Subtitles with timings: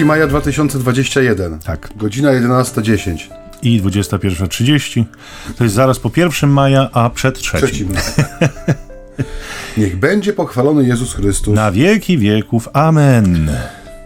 [0.00, 1.58] 2 maja 2021.
[1.58, 1.88] Tak.
[1.96, 3.18] Godzina 11.10.
[3.62, 5.04] I 21.30.
[5.58, 7.68] To jest zaraz po 1 maja, a przed trzecim.
[7.68, 7.88] Trzecim.
[9.78, 11.54] Niech będzie pochwalony Jezus Chrystus.
[11.54, 12.68] Na wieki wieków.
[12.72, 13.50] Amen.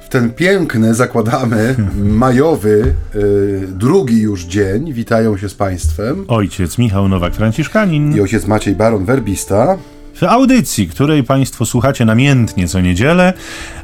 [0.07, 1.75] W ten piękny, zakładamy,
[2.25, 8.17] majowy, y, drugi już dzień witają się z Państwem Ojciec Michał Nowak-Franciszkanin.
[8.17, 9.79] i ojciec Maciej Baron Werbista.
[10.15, 13.33] W audycji, której Państwo słuchacie namiętnie co niedzielę,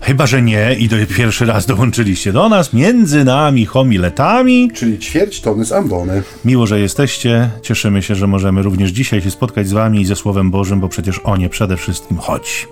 [0.01, 4.71] chyba że nie i do, pierwszy raz dołączyliście do nas, między nami homiletami.
[4.75, 6.23] Czyli ćwierć tony z ambony.
[6.45, 7.51] Miło, że jesteście.
[7.63, 10.89] Cieszymy się, że możemy również dzisiaj się spotkać z Wami i ze Słowem Bożym, bo
[10.89, 12.67] przecież o nie przede wszystkim chodzi.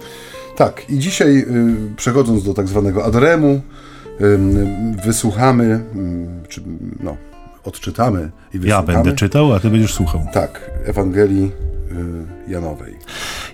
[0.57, 1.47] Tak, i dzisiaj y,
[1.97, 3.61] przechodząc do tak zwanego adremu,
[4.21, 4.39] y,
[5.05, 5.81] wysłuchamy,
[6.49, 6.63] czy
[7.01, 7.17] no,
[7.65, 8.87] odczytamy i Ja wysłuchamy.
[8.87, 10.27] będę czytał, a Ty będziesz słuchał.
[10.33, 11.51] Tak, Ewangelii
[12.49, 12.95] Janowej.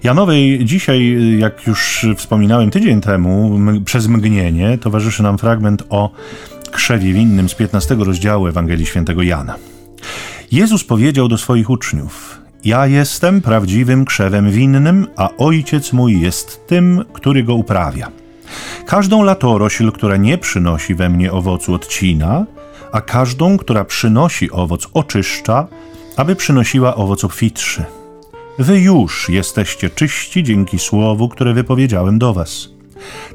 [0.03, 6.11] Janowej dzisiaj, jak już wspominałem tydzień temu, przez mgnienie towarzyszy nam fragment o
[6.71, 9.55] krzewie winnym z 15 rozdziału Ewangelii Świętego Jana.
[10.53, 17.05] Jezus powiedział do swoich uczniów: Ja jestem prawdziwym krzewem winnym, a ojciec mój jest tym,
[17.13, 18.11] który go uprawia.
[18.87, 22.47] Każdą latorośl, która nie przynosi we mnie owocu, odcina,
[22.93, 25.67] a każdą, która przynosi owoc, oczyszcza,
[26.17, 27.85] aby przynosiła owoc obfitszy.
[28.59, 32.69] Wy już jesteście czyści dzięki słowu, które wypowiedziałem do was.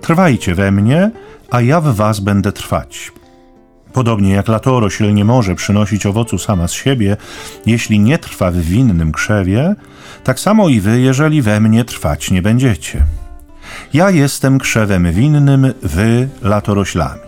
[0.01, 1.11] Trwajcie we mnie,
[1.51, 3.11] a ja w was będę trwać.
[3.93, 7.17] Podobnie jak latorośl nie może przynosić owocu sama z siebie,
[7.65, 9.75] jeśli nie trwa w winnym krzewie,
[10.23, 13.05] tak samo i wy, jeżeli we mnie trwać nie będziecie.
[13.93, 17.21] Ja jestem krzewem winnym, wy latoroślami.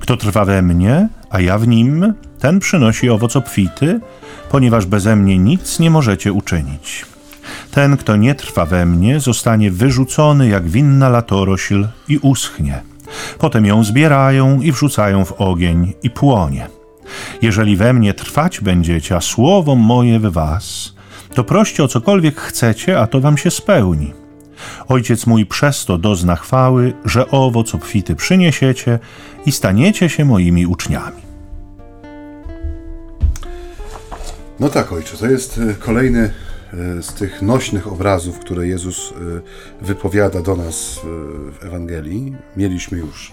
[0.00, 4.00] Kto trwa we mnie, a ja w nim, ten przynosi owoc obfity,
[4.50, 7.13] ponieważ beze mnie nic nie możecie uczynić.
[7.70, 12.82] Ten, kto nie trwa we mnie, zostanie wyrzucony jak winna latorośl i uschnie.
[13.38, 16.66] Potem ją zbierają i wrzucają w ogień i płonie.
[17.42, 20.94] Jeżeli we mnie trwać będziecie, a słowo moje w was,
[21.34, 24.12] to proście o cokolwiek chcecie, a to wam się spełni.
[24.88, 28.98] Ojciec mój przez to dozna chwały, że owoc obfity przyniesiecie
[29.46, 31.24] i staniecie się moimi uczniami.
[34.60, 36.30] No tak, ojcze, to jest y, kolejny
[37.00, 39.14] z tych nośnych obrazów, które Jezus y,
[39.86, 41.00] wypowiada do nas y,
[41.52, 42.36] w Ewangelii.
[42.56, 43.32] Mieliśmy już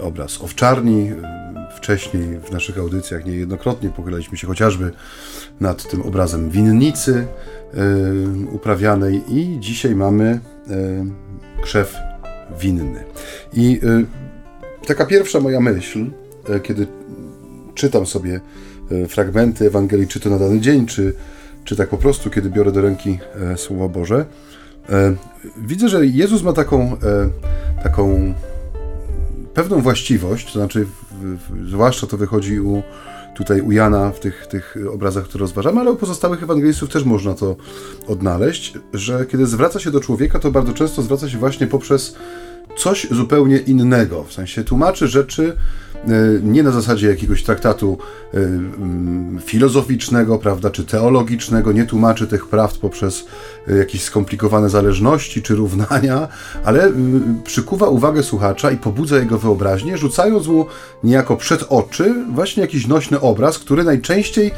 [0.00, 1.12] obraz owczarni.
[1.76, 4.92] Wcześniej w naszych audycjach niejednokrotnie pochylaliśmy się chociażby
[5.60, 7.26] nad tym obrazem winnicy
[8.52, 10.40] uprawianej i dzisiaj mamy
[11.62, 11.94] krzew
[12.60, 13.04] winny.
[13.52, 13.80] I
[14.86, 16.06] taka pierwsza moja myśl,
[16.62, 16.86] kiedy
[17.78, 18.40] czytam sobie
[18.90, 21.14] e, fragmenty Ewangelii, czy to na dany dzień, czy,
[21.68, 23.18] czy tak po prostu, kiedy biorę do ręki
[23.52, 24.26] e, Słowo Boże,
[24.88, 25.14] e,
[25.56, 26.98] widzę, że Jezus ma taką, e,
[27.82, 28.34] taką
[29.54, 30.86] pewną właściwość, to znaczy,
[31.66, 32.82] zwłaszcza to wychodzi u,
[33.36, 37.34] tutaj u Jana w tych, tych obrazach, które rozważamy, ale u pozostałych ewangelistów też można
[37.34, 37.56] to
[38.06, 42.16] odnaleźć, że kiedy zwraca się do człowieka, to bardzo często zwraca się właśnie poprzez
[42.76, 44.24] coś zupełnie innego.
[44.24, 45.56] W sensie tłumaczy rzeczy
[45.94, 46.08] e,
[46.42, 47.98] nie na zasadzie jakiegoś traktatu
[48.34, 53.24] e, mm, filozoficznego, prawda, czy teologicznego, nie tłumaczy tych prawd poprzez
[53.68, 56.28] e, jakieś skomplikowane zależności czy równania,
[56.64, 56.92] ale
[57.44, 60.66] przykuwa uwagę słuchacza i pobudza jego wyobraźnię, rzucając mu
[61.04, 64.50] niejako przed oczy właśnie jakiś nośny obraz, który najczęściej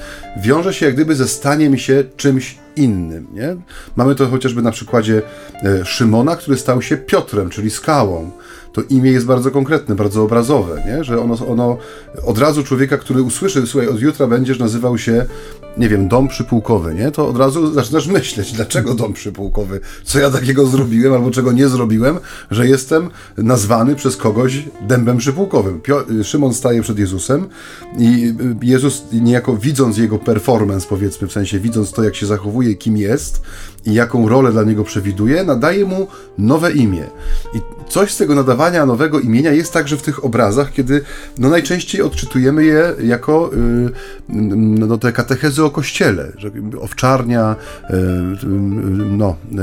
[0.43, 3.27] wiąże się jak gdyby ze staniem się czymś innym.
[3.33, 3.57] Nie?
[3.97, 5.23] Mamy to chociażby na przykładzie
[5.63, 8.31] e, Szymona, który stał się Piotrem, czyli skałą.
[8.73, 11.05] To imię jest bardzo konkretne, bardzo obrazowe, nie?
[11.05, 11.77] że ono, ono
[12.27, 15.27] od razu człowieka, który usłyszy, słuchaj, od jutra będziesz nazywał się,
[15.77, 17.11] nie wiem, dom przypułkowy, nie?
[17.11, 21.69] to od razu zaczynasz myśleć, dlaczego dom przypułkowy, co ja takiego zrobiłem albo czego nie
[21.69, 22.19] zrobiłem,
[22.51, 25.81] że jestem nazwany przez kogoś dębem przypułkowym.
[25.81, 27.49] Pio- Szymon staje przed Jezusem
[27.99, 32.97] i Jezus niejako widząc jego performance, powiedzmy, w sensie widząc to, jak się zachowuje, kim
[32.97, 33.43] jest
[33.87, 36.07] i jaką rolę dla niego przewiduje, nadaje mu
[36.39, 37.05] nowe imię.
[37.55, 37.61] I
[37.91, 41.03] coś z tego nadawania nowego imienia jest także w tych obrazach, kiedy
[41.39, 43.91] no najczęściej odczytujemy je jako y,
[44.29, 46.51] no, te katechezy o kościele, że
[46.81, 47.57] owczarnia,
[47.91, 48.47] y, y,
[49.07, 49.57] no, y,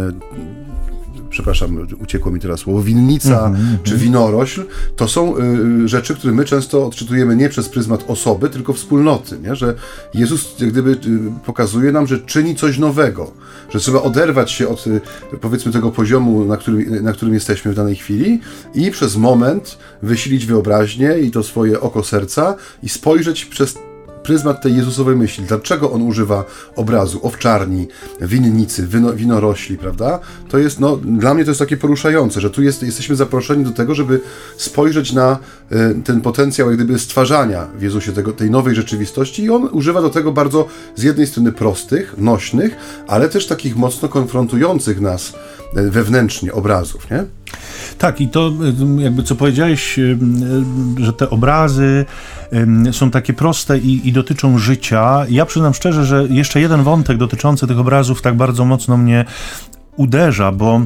[1.29, 3.53] przepraszam, uciekło mi teraz słowo, winnica
[3.83, 4.63] czy winorośl,
[4.95, 9.55] to są y, rzeczy, które my często odczytujemy nie przez pryzmat osoby, tylko wspólnoty, nie?
[9.55, 9.75] że
[10.13, 10.97] Jezus jak gdyby y,
[11.45, 13.31] pokazuje nam, że czyni coś nowego,
[13.69, 15.01] że trzeba oderwać się od y,
[15.41, 18.39] powiedzmy tego poziomu, na którym, na którym jesteśmy w danej chwili
[18.75, 23.77] i przez moment wysilić wyobraźnię i to swoje oko serca i spojrzeć przez
[24.27, 25.43] pryzmat tej Jezusowej myśli.
[25.43, 26.45] Dlaczego on używa
[26.75, 27.87] obrazu owczarni,
[28.21, 30.19] winnicy, wino, winorośli, prawda?
[30.49, 33.71] To jest, no, dla mnie to jest takie poruszające, że tu jest, jesteśmy zaproszeni do
[33.71, 34.21] tego, żeby
[34.57, 35.39] spojrzeć na
[35.71, 40.01] y, ten potencjał jak gdyby stwarzania w Jezusie tego, tej nowej rzeczywistości i on używa
[40.01, 42.75] do tego bardzo z jednej strony prostych, nośnych,
[43.07, 45.33] ale też takich mocno konfrontujących nas
[45.77, 47.25] y, wewnętrznie obrazów, nie?
[47.97, 48.51] Tak, i to
[48.97, 49.99] jakby co powiedziałeś,
[50.97, 52.05] że te obrazy
[52.91, 55.25] są takie proste i, i, dotyczą życia.
[55.29, 59.25] Ja przyznam szczerze, że jeszcze jeden wątek dotyczący tych obrazów tak bardzo mocno mnie
[59.97, 60.81] uderza, bo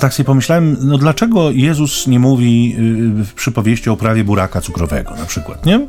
[0.00, 2.76] tak sobie pomyślałem, no dlaczego Jezus nie mówi
[3.20, 5.86] y, w przypowieści o prawie buraka cukrowego na przykład, nie?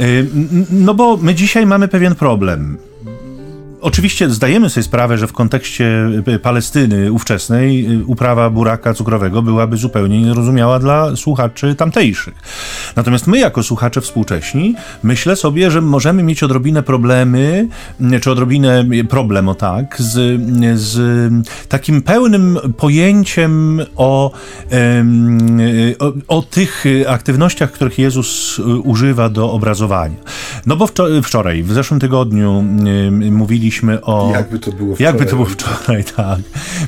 [0.00, 0.28] Y,
[0.70, 2.78] no bo my dzisiaj mamy pewien problem.
[3.84, 9.76] Oczywiście zdajemy sobie sprawę, że w kontekście y, Palestyny ówczesnej y, uprawa buraka cukrowego byłaby
[9.76, 12.34] zupełnie niezrozumiała dla słuchaczy tamtejszych.
[12.96, 17.68] Natomiast my, jako słuchacze współcześni, myślę sobie, że możemy mieć odrobinę problemy,
[18.20, 20.40] czy odrobinę problem, o tak, z,
[20.80, 21.28] z
[21.68, 24.32] takim pełnym pojęciem o,
[25.98, 30.16] o, o tych aktywnościach, których Jezus używa do obrazowania.
[30.66, 30.88] No bo
[31.22, 32.64] wczoraj, w zeszłym tygodniu
[33.30, 34.30] mówiliśmy, mówiliśmy o...
[34.32, 35.12] Jakby to było wczoraj.
[35.12, 36.38] Jakby to było wczoraj, tak.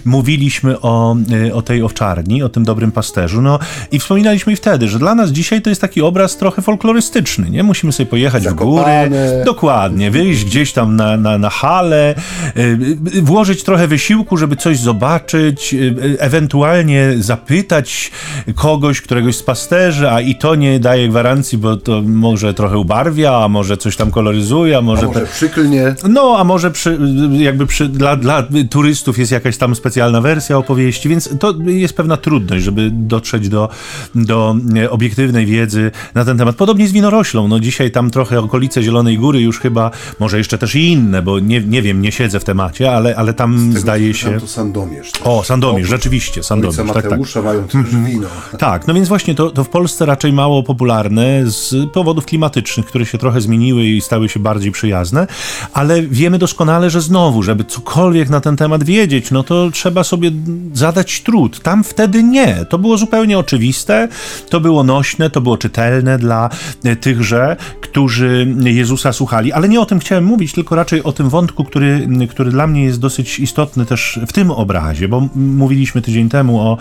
[0.04, 1.16] Mówiliśmy o,
[1.46, 3.58] y, o tej owczarni, o tym dobrym pasterzu, no
[3.92, 7.62] i wspominaliśmy i wtedy, że dla nas dzisiaj to jest taki obraz trochę folklorystyczny, nie?
[7.62, 9.06] Musimy sobie pojechać Zakopane.
[9.06, 12.14] w góry, dokładnie, wyjść gdzieś tam na, na, na halę,
[12.56, 18.10] y, włożyć trochę wysiłku, żeby coś zobaczyć, y, ewentualnie zapytać
[18.54, 23.44] kogoś, któregoś z pasterzy, a i to nie daje gwarancji, bo to może trochę ubarwia,
[23.44, 25.02] a może coś tam koloryzuje, a może...
[25.02, 25.26] A może te...
[25.26, 25.94] przyklnie.
[26.08, 26.98] No, a może przy,
[27.32, 32.16] jakby przy, dla, dla turystów jest jakaś tam specjalna wersja opowieści, więc to jest pewna
[32.16, 33.68] trudność, żeby dotrzeć do,
[34.14, 34.56] do
[34.90, 36.56] obiektywnej wiedzy na ten temat.
[36.56, 37.48] Podobnie z winoroślą.
[37.48, 39.90] No dzisiaj tam trochę okolice Zielonej Góry już chyba,
[40.20, 43.34] może jeszcze też i inne, bo nie, nie wiem, nie siedzę w temacie, ale, ale
[43.34, 44.40] tam tego, zdaje się...
[44.40, 45.12] to Sandomierz.
[45.12, 45.22] Też.
[45.24, 46.92] O, Sandomierz, rzeczywiście, Sandomierz.
[46.94, 47.44] Tak, tak.
[47.44, 48.04] mają też mhm.
[48.04, 48.28] wino.
[48.58, 53.06] Tak, no więc właśnie to, to w Polsce raczej mało popularne z powodów klimatycznych, które
[53.06, 55.26] się trochę zmieniły i stały się bardziej przyjazne,
[55.72, 60.04] ale wiemy doskonale, doskonale, że znowu, żeby cokolwiek na ten temat wiedzieć, no to trzeba
[60.04, 60.30] sobie
[60.72, 61.60] zadać trud.
[61.60, 62.64] Tam wtedy nie.
[62.68, 64.08] To było zupełnie oczywiste,
[64.50, 66.50] to było nośne, to było czytelne dla
[66.84, 69.52] e, tychże, którzy Jezusa słuchali.
[69.52, 72.84] Ale nie o tym chciałem mówić, tylko raczej o tym wątku, który, który dla mnie
[72.84, 76.78] jest dosyć istotny też w tym obrazie, bo mówiliśmy tydzień temu o,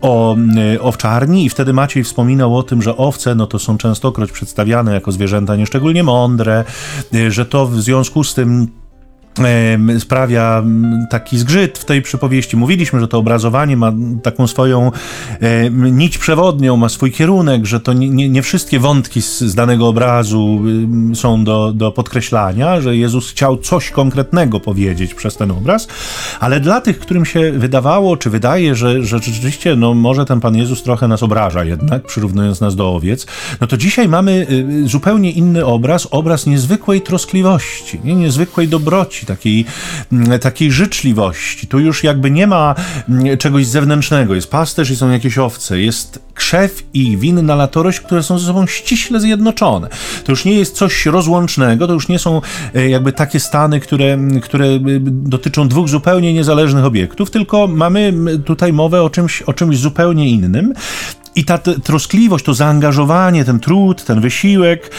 [0.00, 4.32] o e, owczarni i wtedy Maciej wspominał o tym, że owce no to są częstokroć
[4.32, 6.64] przedstawiane jako zwierzęta nieszczególnie mądre,
[7.14, 8.68] e, że to w związku z tym
[9.98, 10.62] sprawia
[11.10, 12.56] taki zgrzyt w tej przypowieści.
[12.56, 13.92] Mówiliśmy, że to obrazowanie ma
[14.22, 14.92] taką swoją
[15.70, 20.62] nić przewodnią, ma swój kierunek, że to nie, nie wszystkie wątki z, z, danego obrazu
[21.14, 25.88] są do, do podkreślania, że Jezus chciał coś konkretnego powiedzieć przez ten obraz,
[26.40, 30.56] ale dla tych, którym się wydawało, czy wydaje, że, że rzeczywiście, no może ten Pan
[30.56, 33.26] Jezus trochę nas obraża jednak, przyrównując nas do owiec,
[33.60, 34.46] no to dzisiaj mamy
[34.84, 38.14] zupełnie inny obraz, obraz niezwykłej troskliwości, nie?
[38.14, 39.64] niezwykłej dobroci, takiej,
[40.12, 41.66] mm, takiej życzliwości.
[41.66, 42.74] Tu już jakby nie ma
[43.08, 44.34] mm, czegoś zewnętrznego.
[44.34, 45.80] Jest pasterz i są jakieś owce.
[45.80, 49.88] Jest krzew i winna latorość, które są ze sobą ściśle zjednoczone.
[50.24, 52.40] To już nie jest coś rozłącznego, to już nie są
[52.74, 58.12] e, jakby takie stany, które, które e, dotyczą dwóch zupełnie niezależnych obiektów, tylko mamy
[58.44, 60.74] tutaj mowę o czymś, o czymś zupełnie innym.
[61.36, 64.90] I ta troskliwość, to zaangażowanie, ten trud, ten wysiłek,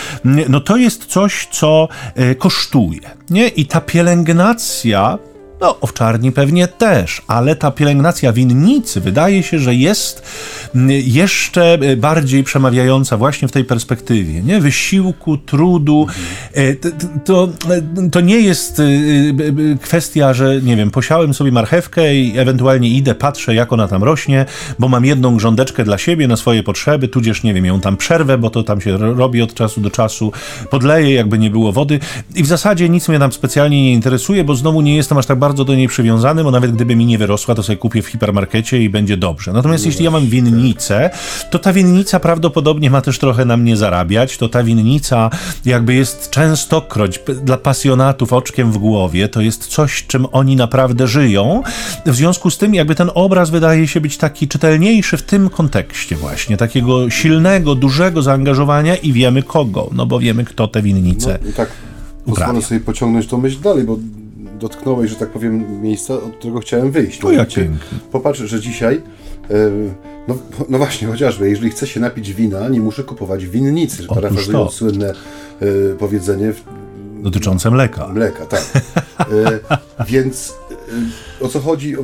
[0.50, 3.02] no to jest coś, co e, kosztuje.
[3.30, 3.48] Nie?
[3.48, 5.18] I ta pielęgnacja
[5.66, 10.24] no, owczarni pewnie też, ale ta pielęgnacja winnicy wydaje się, że jest
[10.76, 14.60] mm, jeszcze bardziej przemawiająca właśnie w tej perspektywie, nie?
[14.60, 16.08] Wysiłku, trudu.
[16.54, 16.76] E,
[17.26, 17.50] to,
[18.12, 23.16] to nie jest e, e, kwestia, że nie wiem, posiałem sobie marchewkę i ewentualnie idę,
[23.16, 24.46] patrzę, jak ona tam rośnie,
[24.80, 28.38] bo mam jedną grządeczkę dla siebie na swoje potrzeby, tudzież, nie wiem, ją tam przerwę,
[28.38, 30.32] bo to tam się robi od czasu do czasu,
[30.70, 32.00] podleję, jakby nie było wody
[32.36, 35.40] i w zasadzie nic mnie tam specjalnie nie interesuje, bo znowu nie jestem aż tak
[35.40, 38.08] bardzo bardzo do niej przywiązany, bo nawet gdyby mi nie wyrosła, to sobie kupię w
[38.08, 39.54] hipermarkecie i będzie dobrze.
[39.54, 41.10] Natomiast no jeśli ja mam winnicę,
[41.52, 45.30] to ta winnica prawdopodobnie ma też trochę na mnie zarabiać, to ta winnica
[45.66, 51.64] jakby jest częstokroć dla pasjonatów oczkiem w głowie, to jest coś, czym oni naprawdę żyją.
[52.06, 56.16] W związku z tym jakby ten obraz wydaje się być taki czytelniejszy w tym kontekście
[56.16, 61.52] właśnie, takiego silnego, dużego zaangażowania i wiemy kogo, no bo wiemy kto te winnice no,
[61.56, 61.70] tak
[62.26, 63.98] pozwolę sobie pociągnąć tą myśl dalej, bo
[64.68, 67.24] dotknąłeś, że tak powiem, miejsca, od którego chciałem wyjść.
[67.24, 67.50] O, jak
[68.12, 69.02] Popatrz, że dzisiaj
[70.28, 70.38] no,
[70.70, 75.14] no właśnie, chociażby, jeżeli chcę się napić wina, nie muszę kupować winnicy, parafrazując słynne
[76.00, 76.54] powiedzenie.
[77.22, 78.08] Dotyczące mleka.
[78.08, 78.64] Mleka, tak.
[80.10, 80.54] Więc
[81.42, 81.96] o co chodzi?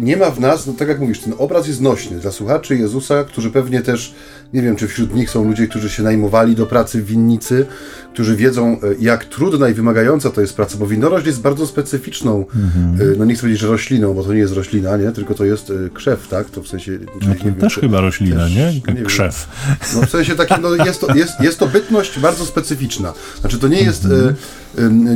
[0.00, 3.24] Nie ma w nas, no tak jak mówisz, ten obraz jest nośny dla słuchaczy Jezusa,
[3.24, 4.14] którzy pewnie też,
[4.52, 7.66] nie wiem, czy wśród nich są ludzie, którzy się najmowali do pracy w winnicy,
[8.12, 12.46] którzy wiedzą, e, jak trudna i wymagająca to jest praca, bo winorośl jest bardzo specyficzną,
[12.54, 13.18] mhm.
[13.18, 15.12] no nie chcę powiedzieć, że rośliną, bo to nie jest roślina, nie?
[15.12, 16.50] tylko to jest e, krzew, tak?
[16.50, 16.98] To w sensie...
[17.26, 18.94] No to wiem, też chyba roślina, też, nie?
[18.94, 19.48] Nie krzew.
[19.68, 19.78] Wiem.
[20.00, 23.12] No w sensie takim, no jest to, jest, jest to bytność bardzo specyficzna.
[23.40, 24.34] Znaczy to nie jest, mhm.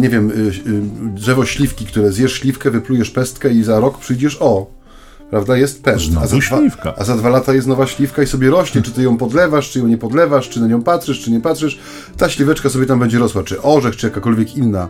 [0.00, 0.32] Nie wiem,
[1.14, 4.76] drzewo śliwki, które zjesz śliwkę, wyplujesz pestkę i za rok przyjdziesz, o,
[5.30, 6.04] prawda, jest pest.
[6.20, 9.02] A za, dwa, a za dwa lata jest nowa śliwka i sobie rośnie, czy ty
[9.02, 11.78] ją podlewasz, czy ją nie podlewasz, czy na nią patrzysz, czy nie patrzysz,
[12.16, 14.88] ta śliweczka sobie tam będzie rosła, czy orzech, czy jakakolwiek inna,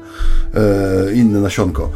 [0.55, 1.91] e, inne nasionko.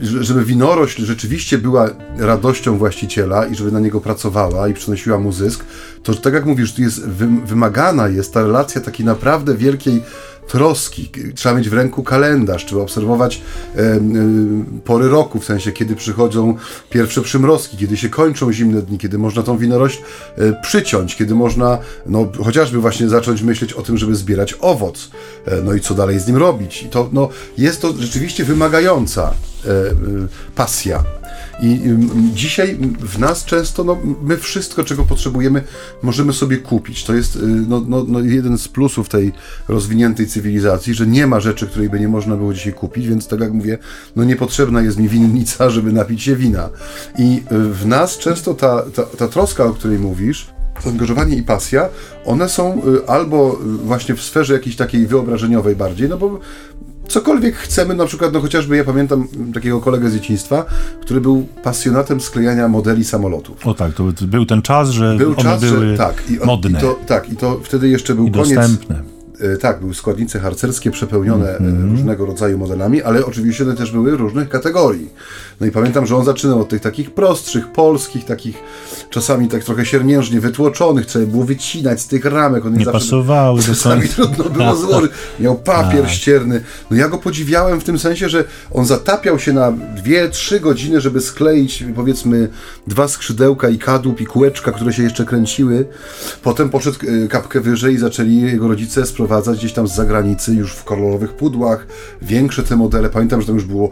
[0.00, 5.64] Żeby winorośl rzeczywiście była radością właściciela i żeby na niego pracowała i przynosiła mu zysk,
[6.02, 7.08] to tak jak mówisz, tu jest
[7.44, 10.02] wymagana jest ta relacja takiej naprawdę wielkiej
[10.48, 11.10] troski.
[11.34, 13.40] Trzeba mieć w ręku kalendarz, trzeba obserwować
[13.76, 14.00] e, e,
[14.84, 16.56] pory roku, w sensie kiedy przychodzą
[16.90, 19.98] pierwsze przymrozki, kiedy się kończą zimne dni, kiedy można tą winorośl
[20.36, 25.10] e, przyciąć, kiedy można no, chociażby właśnie zacząć myśleć o tym, żeby zbierać owoc.
[25.46, 26.82] E, no i co dalej z nim robić.
[26.82, 29.22] I to no, jest to rzeczywiście wymagająca
[29.64, 29.94] e, e,
[30.54, 31.04] pasja.
[31.62, 31.80] I
[32.34, 35.62] dzisiaj w nas często, no, my wszystko, czego potrzebujemy,
[36.02, 37.04] możemy sobie kupić.
[37.04, 39.32] To jest y, no, no, no, jeden z plusów tej
[39.68, 43.40] rozwiniętej cywilizacji, że nie ma rzeczy, której by nie można było dzisiaj kupić, więc tak
[43.40, 43.78] jak mówię,
[44.16, 46.70] no niepotrzebna jest mi winnica, żeby napić się wina.
[47.18, 50.50] I y, w nas często ta, ta, ta troska, o której mówisz,
[50.84, 51.88] zaangażowanie i pasja,
[52.24, 56.40] one są y, albo właśnie w sferze jakiejś takiej wyobrażeniowej bardziej, no bo
[57.12, 60.64] cokolwiek chcemy, na przykład, no chociażby ja pamiętam takiego kolegę z dzieciństwa,
[61.00, 63.66] który był pasjonatem sklejania modeli samolotów.
[63.66, 66.78] O tak, to był ten czas, że był one czas, były że, tak, i, modne.
[66.78, 68.48] I to, tak, i to wtedy jeszcze był I koniec...
[68.48, 69.21] Dostępne
[69.60, 71.90] tak, były składnice harcerskie przepełnione mm -hmm.
[71.90, 75.08] różnego rodzaju modelami, ale oczywiście one też były różnych kategorii.
[75.60, 78.56] No i pamiętam, że on zaczynał od tych takich prostszych, polskich, takich
[79.10, 82.66] czasami tak trochę siermiężnie wytłoczonych, trzeba było wycinać z tych ramek.
[82.66, 85.12] One nie zawsze, pasowały Czasami trudno było złożyć.
[85.40, 86.10] Miał papier tak.
[86.10, 86.64] ścierny.
[86.90, 91.20] No ja go podziwiałem w tym sensie, że on zatapiał się na 2-3 godziny, żeby
[91.20, 92.48] skleić powiedzmy
[92.86, 95.86] dwa skrzydełka i kadłub i kółeczka, które się jeszcze kręciły.
[96.42, 100.54] Potem poszedł e, kapkę wyżej i zaczęli jego rodzice sprowadzać sprowadzać gdzieś tam z zagranicy,
[100.54, 101.86] już w kolorowych pudłach,
[102.22, 103.10] większe te modele.
[103.10, 103.90] Pamiętam, że tam już było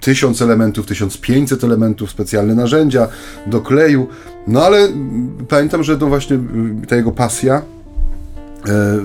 [0.00, 3.08] 1000 elementów, 1500 elementów, specjalne narzędzia
[3.46, 4.06] do kleju.
[4.46, 4.88] No ale
[5.48, 6.38] pamiętam, że to właśnie
[6.88, 7.62] ta jego pasja,
[8.68, 8.98] e,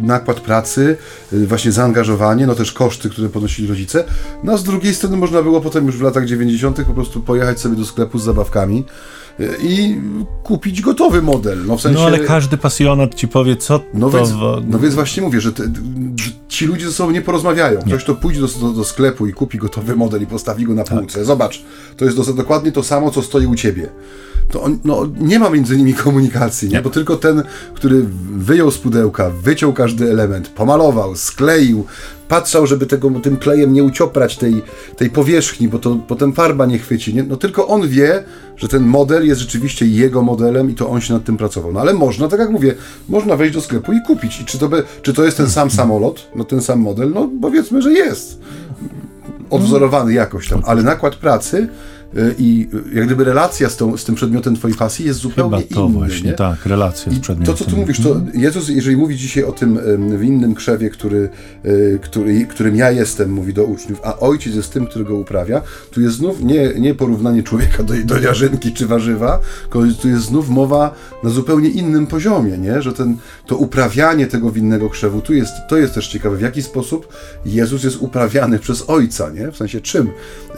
[0.00, 0.96] nakład pracy,
[1.32, 4.04] e, właśnie zaangażowanie, no też koszty, które ponosili rodzice.
[4.44, 6.84] No a z drugiej strony można było potem już w latach 90.
[6.84, 8.84] po prostu pojechać sobie do sklepu z zabawkami
[9.62, 10.00] i
[10.42, 11.66] kupić gotowy model.
[11.66, 11.98] No, w sensie...
[11.98, 14.16] no ale każdy pasjonat ci powie, co no to...
[14.16, 14.30] Więc,
[14.66, 15.62] no więc właśnie mówię, że, te,
[16.50, 17.80] ci ludzie ze sobą nie porozmawiają.
[17.80, 20.84] Ktoś, to pójdzie do, do, do, sklepu i kupi gotowy model i postawi go na
[20.84, 20.98] tak.
[20.98, 21.14] półce.
[21.14, 21.24] Tak.
[21.24, 21.62] Zobacz,
[21.96, 23.88] to jest do, dokładnie to samo, co stoi u ciebie.
[24.50, 26.74] To on, no, nie ma między nimi komunikacji, nie?
[26.74, 26.82] nie?
[26.82, 27.42] bo tylko ten,
[27.74, 28.04] który
[28.36, 31.84] wyjął z pudełka, wyciął każdy element, pomalował, skleił,
[32.30, 34.62] patrzał, żeby tego, tym klejem nie ucioprać tej,
[34.96, 37.14] tej powierzchni, bo to potem farba nie chwyci.
[37.14, 37.22] Nie?
[37.22, 38.24] No tylko on wie,
[38.56, 41.72] że ten model jest rzeczywiście jego modelem i to on się nad tym pracował.
[41.72, 42.74] No ale można, tak jak mówię,
[43.08, 44.40] można wejść do sklepu i kupić.
[44.40, 47.12] I czy to, by, czy to jest ten sam samolot, no ten sam model?
[47.14, 48.40] No powiedzmy, że jest.
[49.50, 51.68] Odwzorowany jakoś tam, ale nakład pracy
[52.38, 55.86] i jak gdyby relacja z, tą, z tym przedmiotem twojej pasji jest zupełnie Chyba to
[55.86, 56.36] inny, właśnie, nie?
[56.36, 57.54] tak, relacja z przedmiotem.
[57.56, 58.40] To, co tu mówisz, to mhm.
[58.40, 59.78] Jezus, jeżeli mówi dzisiaj o tym
[60.18, 61.28] w innym krzewie, który,
[61.64, 65.62] y, który, którym ja jestem, mówi do uczniów, a ojciec jest tym, który go uprawia,
[65.90, 70.24] tu jest znów nie, nie porównanie człowieka do, do jarzynki czy warzywa, tylko tu jest
[70.24, 72.82] znów mowa na zupełnie innym poziomie, nie?
[72.82, 76.62] że ten, to uprawianie tego winnego krzewu, tu jest, to jest też ciekawe, w jaki
[76.62, 77.08] sposób
[77.46, 79.52] Jezus jest uprawiany przez Ojca, nie?
[79.52, 80.08] w sensie czym,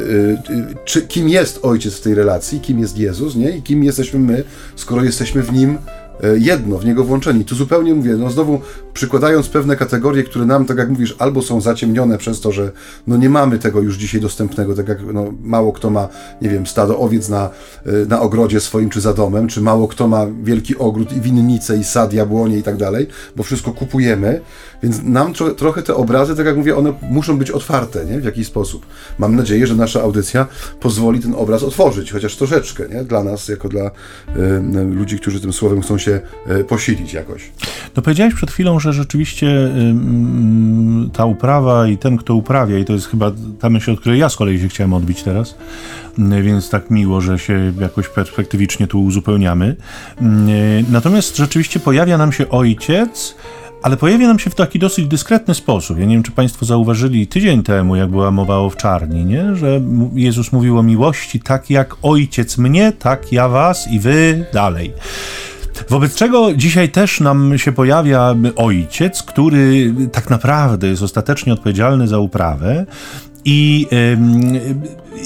[0.00, 0.38] y,
[0.84, 3.56] czy, kim jest jest ojciec w tej relacji, kim jest Jezus, nie?
[3.56, 4.44] I kim jesteśmy my,
[4.76, 5.78] skoro jesteśmy w nim
[6.22, 7.44] e, jedno, w niego włączeni.
[7.44, 8.60] Tu zupełnie mówię, no znowu
[8.94, 12.72] przykładając pewne kategorie, które nam, tak jak mówisz, albo są zaciemnione przez to, że
[13.06, 16.08] no nie mamy tego już dzisiaj dostępnego, tak jak no, mało kto ma,
[16.42, 17.50] nie wiem, stado owiec na,
[17.86, 21.76] e, na ogrodzie swoim czy za domem, czy mało kto ma wielki ogród i winnicę
[21.76, 23.06] i sad, jabłonie i tak dalej,
[23.36, 24.40] bo wszystko kupujemy,
[24.82, 28.20] Więc nam tro, trochę te obrazy, tak jak mówię, one muszą być otwarte, nie?
[28.20, 28.86] W jakiś sposób.
[29.18, 30.46] Mam nadzieję, że nasza audycja
[30.80, 33.04] pozwoli ten obraz otworzyć, chociaż troszeczkę, nie?
[33.04, 33.90] Dla nas, jako dla y,
[34.90, 36.20] ludzi, którzy tym słowem chcą się
[36.60, 37.50] y, posilić jakoś.
[37.96, 42.92] No powiedziałeś przed chwilą, że rzeczywiście y, ta uprawa i ten, kto uprawia, i to
[42.92, 45.54] jest chyba ta myśl, od której ja z kolei się chciałem odbić teraz,
[46.18, 49.76] więc tak miło, że się jakoś perspektywicznie tu uzupełniamy.
[50.90, 53.34] Natomiast rzeczywiście pojawia nam się ojciec,
[53.82, 55.98] ale pojawia nam się w taki dosyć dyskretny sposób.
[55.98, 59.56] Ja nie wiem, czy Państwo zauważyli tydzień temu, jak była mowa o wczarni, nie?
[59.56, 59.80] że
[60.14, 64.92] Jezus mówił o miłości tak jak Ojciec mnie, tak ja was i wy dalej.
[65.88, 72.18] Wobec czego dzisiaj też nam się pojawia ojciec, który tak naprawdę jest ostatecznie odpowiedzialny za
[72.18, 72.86] uprawę.
[73.44, 73.86] I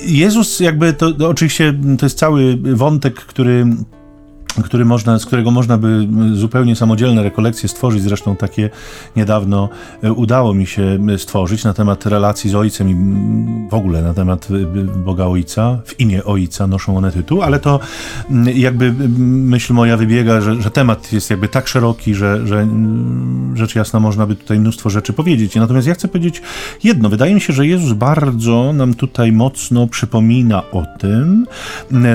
[0.07, 3.67] Jezus, jakby to, to oczywiście to jest cały wątek, który
[4.63, 8.03] który można, z którego można by zupełnie samodzielne rekolekcje stworzyć.
[8.03, 8.71] Zresztą takie
[9.17, 9.69] niedawno
[10.03, 12.97] e, udało mi się stworzyć na temat relacji z Ojcem i
[13.71, 15.79] w ogóle na temat e, Boga Ojca.
[15.85, 17.81] W imię Ojca noszą one tytuł, ale to
[18.55, 22.67] jakby myśl moja wybiega, że, że temat jest jakby tak szeroki, że, że
[23.55, 25.55] rzecz jasna można by tutaj mnóstwo rzeczy powiedzieć.
[25.55, 26.43] Natomiast ja chcę powiedzieć
[26.85, 27.09] jedno.
[27.09, 31.47] Wydaje mi się, że Jezus bardzo nam tutaj mocno przypomina o tym,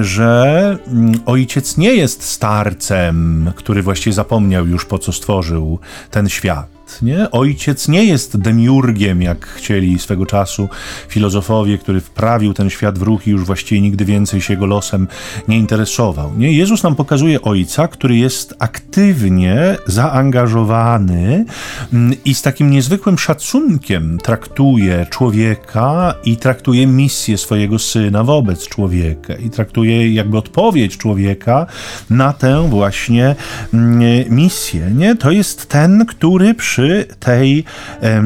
[0.01, 0.77] że
[1.25, 5.79] Ojciec nie jest starcem, który właściwie zapomniał już po co stworzył
[6.11, 7.31] ten świat nie?
[7.31, 10.69] Ojciec nie jest demiurgiem, jak chcieli swego czasu
[11.07, 15.07] filozofowie, który wprawił ten świat w ruch i już właściwie nigdy więcej się jego losem
[15.47, 16.37] nie interesował.
[16.37, 16.53] Nie?
[16.53, 21.45] Jezus nam pokazuje ojca, który jest aktywnie zaangażowany
[21.93, 29.35] mm, i z takim niezwykłym szacunkiem traktuje człowieka i traktuje misję swojego syna wobec człowieka
[29.35, 31.65] i traktuje jakby odpowiedź człowieka
[32.09, 33.35] na tę właśnie
[33.73, 34.91] mm, misję.
[34.95, 35.15] Nie?
[35.15, 37.63] To jest ten, który przy przy tej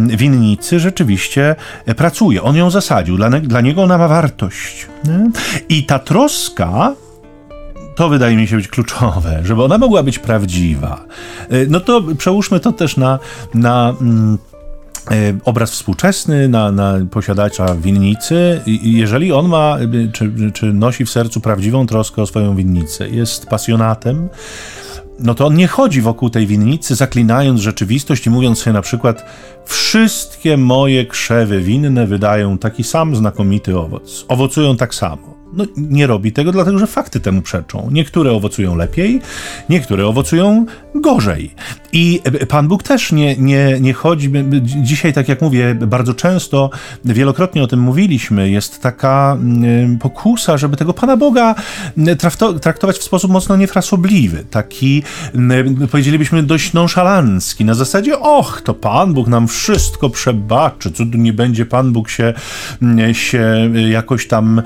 [0.08, 2.44] winnicy rzeczywiście e, pracuje.
[2.44, 4.88] On ją zasadził, dla, dla niego ona ma wartość.
[5.04, 5.32] Nie?
[5.70, 6.96] I ta troska
[7.96, 11.06] to wydaje mi się być kluczowe, żeby ona mogła być prawdziwa.
[11.50, 13.20] E, no to przełóżmy to też na,
[13.54, 14.38] na mm,
[15.12, 15.14] e,
[15.46, 18.62] obraz współczesny, na, na posiadacza winnicy.
[18.82, 19.78] Jeżeli on ma,
[20.14, 24.30] czy, czy nosi w sercu prawdziwą troskę o swoją winnicę, jest pasjonatem,
[25.20, 29.26] no to on nie chodzi wokół tej winnicy, zaklinając rzeczywistość i mówiąc sobie na przykład:
[29.66, 36.32] Wszystkie moje krzewy winne wydają taki sam znakomity owoc, owocują tak samo no, nie robi
[36.32, 37.90] tego, dlatego że fakty temu przeczą.
[37.92, 39.22] Niektóre owocują lepiej,
[39.70, 41.56] niektóre owocują gorzej.
[41.94, 44.32] I Pan Bóg też nie, nie, nie chodzi.
[44.62, 46.70] Dzisiaj, tak jak mówię, bardzo często,
[47.06, 51.56] wielokrotnie o tym mówiliśmy, jest taka mm, pokusa, żeby tego Pana Boga
[51.98, 52.18] mm,
[52.62, 55.04] traktować w sposób mocno niefrasobliwy, taki,
[55.36, 61.18] mm, powiedzielibyśmy, dość nonszalancki, na zasadzie, och, to Pan Bóg nam wszystko przebaczy, co tu
[61.18, 62.34] nie będzie Pan Bóg się,
[63.14, 64.62] się jakoś tam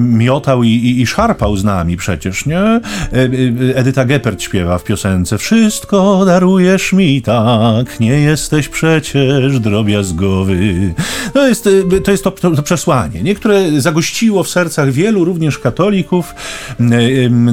[0.00, 2.58] miotał i, i, i, szarpał z nami przecież, nie?
[2.58, 2.80] E,
[3.12, 10.94] e, Edyta Geppert śpiewa w piosence Wszystko darujesz mi tak, nie jesteś przecież drobiazgowy.
[11.32, 13.34] To jest e, to, jest to, to, to przesłanie, nie?
[13.34, 16.34] które zagościło w sercach wielu, również katolików,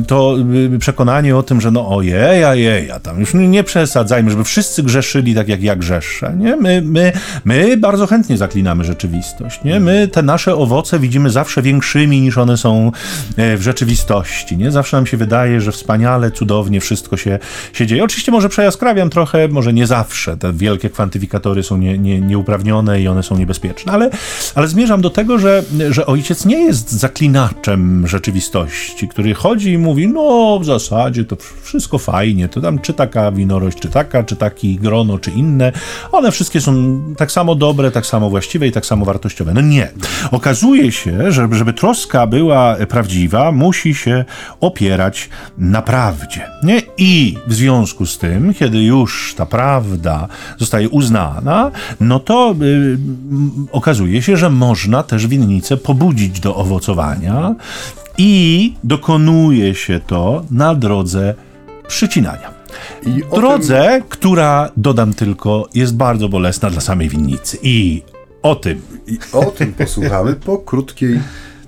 [0.08, 0.36] to
[0.80, 5.36] przekonanie o tym, że no ojej, ojej, a tam już nie przesadzajmy, żeby wszyscy grzeszyli
[5.36, 6.56] tak jak ja grzeszę, nie?
[6.56, 7.12] My, my,
[7.46, 9.80] my bardzo chętnie zaklinamy rzeczywistość, nie?
[9.80, 12.92] My te nasze owoce widzimy zawsze większymi niż one są
[13.38, 14.58] e, w rzeczywistości.
[14.58, 14.72] Nie?
[14.72, 17.40] Zawsze nam się wydaje, że wspaniale, cudownie wszystko się,
[17.74, 18.04] się dzieje.
[18.04, 20.38] Oczywiście może przejaskrawiam trochę, może nie zawsze.
[20.38, 24.10] Te wielkie kwantyfikatory są nie, nie, nieuprawnione i one są niebezpieczne, ale,
[24.56, 30.08] ale zmierzam do tego, że, że ojciec nie jest zaklinaczem rzeczywistości, który chodzi i mówi,
[30.08, 34.76] no w zasadzie to wszystko fajnie, to tam czy taka winorość, czy taka, czy taki
[34.76, 35.72] grono, czy inne,
[36.12, 39.54] one wszystkie są tak samo dobre, tak samo właściwe i tak samo wartościowe.
[39.54, 39.92] No nie.
[40.32, 44.26] Okazuje się, że żeby troska troska była prawdziwa, musi się
[44.60, 46.48] opierać na prawdzie.
[46.64, 46.82] Nie?
[46.98, 52.98] I w związku z tym, kiedy już ta prawda zostaje uznana, no to y,
[53.72, 57.56] okazuje się, że można też winnicę pobudzić do owocowania
[58.18, 61.36] i dokonuje się to na drodze
[61.88, 62.54] przycinania.
[63.06, 64.04] I drodze, tym...
[64.10, 67.58] która, dodam tylko, jest bardzo bolesna dla samej winnicy.
[67.64, 68.02] I
[68.42, 68.82] o tym.
[69.08, 71.20] I o tym posłuchamy po krótkiej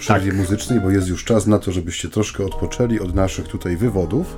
[0.01, 0.39] przerwie tak.
[0.39, 4.37] muzycznej, bo jest już czas na to, żebyście troszkę odpoczęli od naszych tutaj wywodów.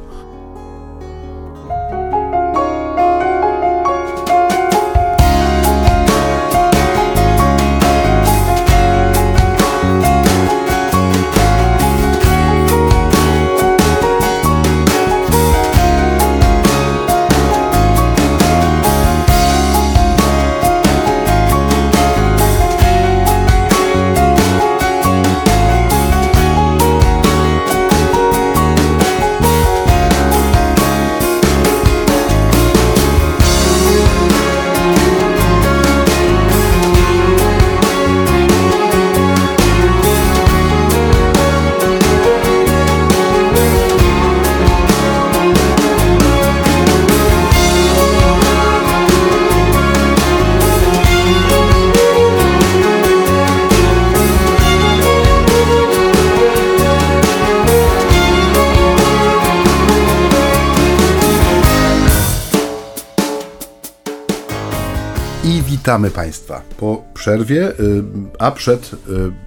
[65.83, 68.03] Witamy Państwa po przerwie, y,
[68.39, 68.97] a przed y,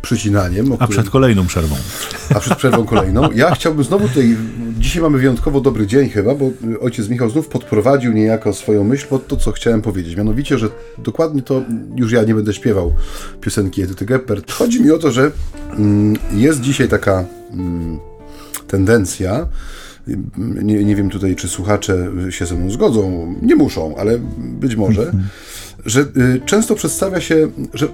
[0.03, 0.73] przycinaniem.
[0.79, 1.77] A przed kolejną przerwą.
[2.35, 3.33] A przed przerwą kolejną.
[3.33, 4.37] Ja chciałbym znowu tutaj,
[4.79, 9.27] dzisiaj mamy wyjątkowo dobry dzień chyba, bo ojciec Michał znów podprowadził niejako swoją myśl pod
[9.27, 10.17] to, co chciałem powiedzieć.
[10.17, 10.69] Mianowicie, że
[10.99, 11.63] dokładnie to,
[11.97, 12.95] już ja nie będę śpiewał
[13.41, 14.53] piosenki Edyty Geppert.
[14.53, 15.31] Chodzi mi o to, że
[15.71, 17.99] mm, jest dzisiaj taka mm,
[18.67, 19.47] tendencja,
[20.63, 25.13] nie, nie wiem tutaj, czy słuchacze się ze mną zgodzą, nie muszą, ale być może,
[25.87, 27.89] że y, często przedstawia się, że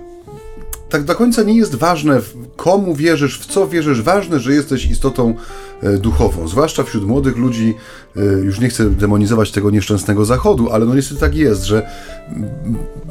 [0.88, 2.20] tak do końca nie jest ważne,
[2.56, 4.02] komu wierzysz, w co wierzysz.
[4.02, 5.34] Ważne, że jesteś istotą
[5.98, 6.48] duchową.
[6.48, 7.74] Zwłaszcza wśród młodych ludzi,
[8.16, 11.90] e, już nie chcę demonizować tego nieszczęsnego zachodu, ale no niestety tak jest, że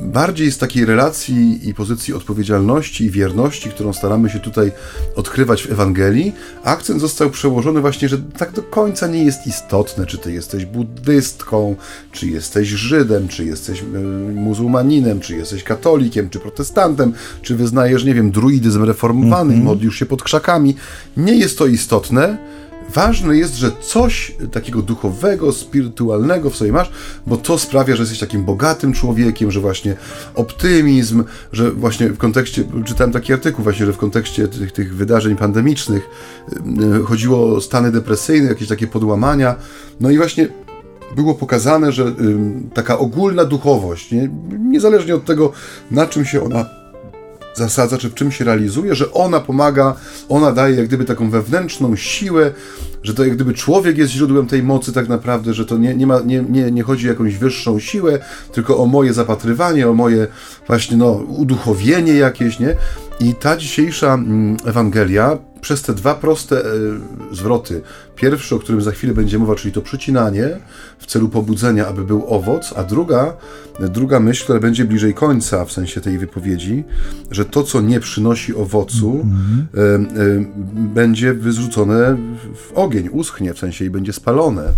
[0.01, 4.71] bardziej z takiej relacji i pozycji odpowiedzialności i wierności, którą staramy się tutaj
[5.15, 10.17] odkrywać w Ewangelii, akcent został przełożony właśnie, że tak do końca nie jest istotne, czy
[10.17, 11.75] ty jesteś buddystką,
[12.11, 13.85] czy jesteś Żydem, czy jesteś e,
[14.33, 19.65] muzułmaninem, czy jesteś katolikiem, czy protestantem, czy wyznajesz, nie wiem, druidyzm reformowany mm -hmm.
[19.65, 20.75] modlisz się pod krzakami.
[21.17, 22.37] Nie jest to istotne,
[22.93, 26.91] Ważne jest, że coś takiego duchowego, spirytualnego w sobie masz,
[27.27, 29.95] bo to sprawia, że jesteś takim bogatym człowiekiem, że właśnie
[30.35, 35.35] optymizm, że właśnie w kontekście, czytałem taki artykuł właśnie, że w kontekście tych, tych wydarzeń
[35.35, 36.09] pandemicznych
[36.65, 39.55] yy, chodziło o stany depresyjne, jakieś takie podłamania.
[39.99, 40.47] No i właśnie
[41.15, 42.15] było pokazane, że
[42.73, 45.51] taka ogólna duchowość, nie, niezależnie od tego,
[45.91, 46.80] na czym się ona
[47.53, 49.95] zasadza, czy w czym się realizuje, że ona pomaga,
[50.29, 52.51] ona daje jak gdyby taką wewnętrzną siłę,
[53.03, 56.07] że to jak gdyby człowiek jest źródłem tej mocy tak naprawdę, że to nie, nie,
[56.07, 58.19] ma, nie, nie, nie chodzi o jakąś wyższą siłę,
[58.51, 60.27] tylko o moje zapatrywanie, o moje
[60.67, 62.75] właśnie no, uduchowienie jakieś, nie?
[63.19, 66.65] I ta dzisiejsza mm, Ewangelia przez te dwa proste e,
[67.31, 67.81] zwroty,
[68.15, 70.49] pierwszy, o którym za chwilę będzie mowa, czyli to przycinanie
[70.99, 73.33] w celu pobudzenia, aby był owoc, a druga,
[73.79, 76.83] druga myśl, która będzie bliżej końca w sensie tej wypowiedzi,
[77.31, 80.45] że to, co nie przynosi owocu, mm -hmm.
[80.93, 82.17] będzie wyrzucone
[82.55, 84.71] w ogień, uschnie w sensie i będzie spalone.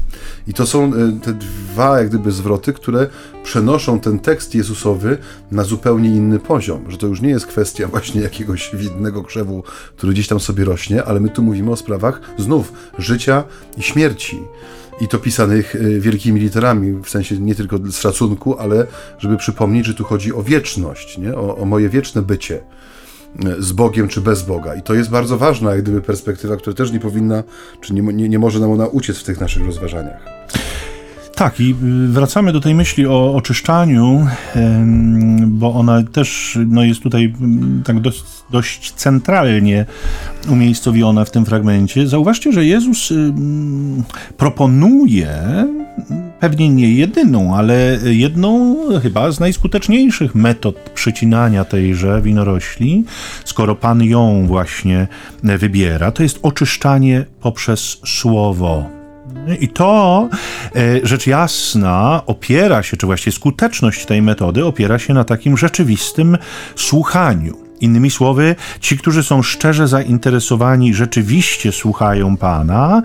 [0.47, 0.91] I to są
[1.23, 3.07] te dwa, jak gdyby, zwroty, które
[3.43, 5.17] przenoszą ten tekst Jezusowy
[5.51, 9.63] na zupełnie inny poziom, że to już nie jest kwestia właśnie jakiegoś widnego krzewu,
[9.97, 13.22] który gdzieś tam sobie rośnie, ale my tu mówimy o sprawach znów życia
[13.77, 14.39] i śmierci.
[15.01, 18.87] I to pisanych y, wielkimi literami, w sensie nie tylko z szacunku, ale
[19.19, 21.35] żeby przypomnieć, że tu chodzi o wieczność, nie?
[21.35, 24.75] O, o moje wieczne bycie y, z Bogiem czy bez Boga.
[24.75, 27.43] I to jest bardzo ważna, jak gdyby perspektywa, która też nie powinna,
[27.81, 30.25] czy nie, nie, nie może nam ona uciec w tych naszych rozważaniach.
[31.35, 34.27] Tak, i y, wracamy do tej myśli o oczyszczaniu,
[35.47, 39.85] bo ona też no, jest tutaj mm, tak dość, dość centralnie
[40.49, 42.07] umiejscowiona w tym fragmencie.
[42.07, 43.13] Zauważcie, że Jezus
[44.37, 45.37] proponuje
[46.39, 53.03] pewnie nie jedyną, ale jedną chyba z najskuteczniejszych metod przycinania tejże winorośli,
[53.45, 55.07] skoro Pan ją właśnie
[55.43, 59.02] wybiera, to jest oczyszczanie poprzez słowo.
[59.59, 60.29] I to,
[60.75, 66.37] e, rzecz jasna, opiera się, czy właściwie skuteczność tej metody opiera się na takim rzeczywistym
[66.75, 67.62] słuchaniu.
[67.83, 73.01] Innymi słowy, ci, którzy są szczerze zainteresowani, rzeczywiście słuchają Pana,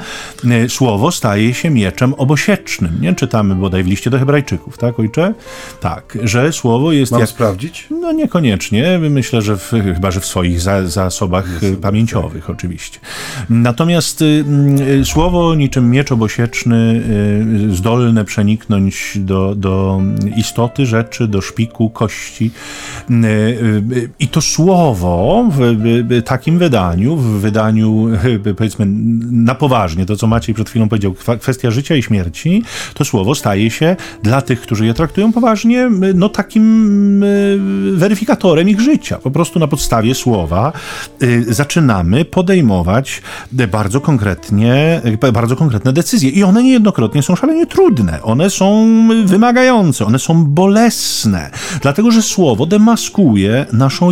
[0.50, 2.98] e, słowo staje się mieczem obosiecznym.
[3.00, 5.34] Nie czytamy bodaj w liście do Hebrajczyków, tak, ojcze?
[5.80, 7.12] Tak, że słowo jest.
[7.12, 7.30] Mam jak...
[7.30, 7.86] sprawdzić?
[7.90, 8.98] No niekoniecznie.
[9.10, 12.50] Myślę, że w, chyba, że w swoich za, zasobach jest, pamięciowych, tak.
[12.50, 12.98] oczywiście.
[13.50, 14.44] Natomiast y,
[15.00, 17.02] y, słowo niczym miecz obosieczny,
[17.70, 20.00] y, zdolne przeniknąć do, do
[20.36, 22.50] istoty rzeczy, do szpiku, kości.
[24.18, 28.08] I to słowo słowo w takim wydaniu, w wydaniu
[28.56, 28.86] powiedzmy
[29.32, 32.62] na poważnie, to co Maciej przed chwilą powiedział, kwestia życia i śmierci,
[32.94, 37.24] to słowo staje się dla tych, którzy je traktują poważnie, no takim
[37.94, 39.18] weryfikatorem ich życia.
[39.18, 40.72] Po prostu na podstawie słowa
[41.22, 45.00] y, zaczynamy podejmować bardzo konkretnie,
[45.32, 46.30] bardzo konkretne decyzje.
[46.30, 48.88] I one niejednokrotnie są szalenie trudne, one są
[49.24, 51.50] wymagające, one są bolesne,
[51.82, 54.10] dlatego że słowo demaskuje naszą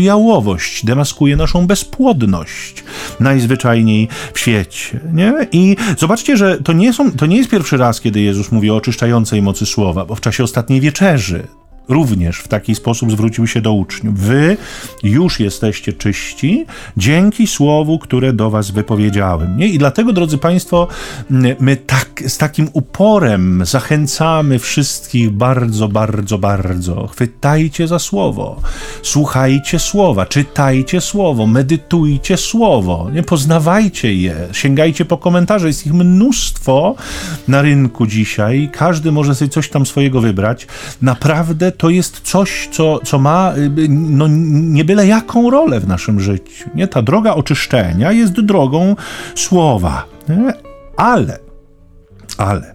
[0.84, 2.84] demaskuje naszą bezpłodność
[3.20, 5.00] najzwyczajniej w świecie.
[5.12, 5.46] Nie?
[5.52, 8.76] I zobaczcie, że to nie, są, to nie jest pierwszy raz, kiedy Jezus mówi o
[8.76, 11.46] oczyszczającej mocy słowa, bo w czasie ostatniej wieczerzy
[11.88, 14.18] również w taki sposób zwrócił się do uczniów.
[14.18, 14.56] Wy
[15.02, 19.56] już jesteście czyści dzięki słowu, które do was wypowiedziałem.
[19.56, 19.68] Nie?
[19.68, 20.88] I dlatego, drodzy Państwo,
[21.60, 27.06] my tak, z takim uporem zachęcamy wszystkich bardzo, bardzo, bardzo.
[27.06, 28.60] Chwytajcie za słowo,
[29.02, 33.22] słuchajcie słowa, czytajcie słowo, medytujcie słowo, nie?
[33.22, 35.66] poznawajcie je, sięgajcie po komentarze.
[35.66, 36.94] Jest ich mnóstwo
[37.48, 38.70] na rynku dzisiaj.
[38.72, 40.66] Każdy może sobie coś tam swojego wybrać.
[41.02, 43.52] Naprawdę to jest coś, co, co ma
[43.88, 46.70] no, nie byle jaką rolę w naszym życiu.
[46.74, 46.88] Nie?
[46.88, 48.96] Ta droga oczyszczenia jest drogą
[49.34, 50.04] słowa.
[50.28, 50.52] Nie?
[50.96, 51.38] Ale,
[52.38, 52.74] ale,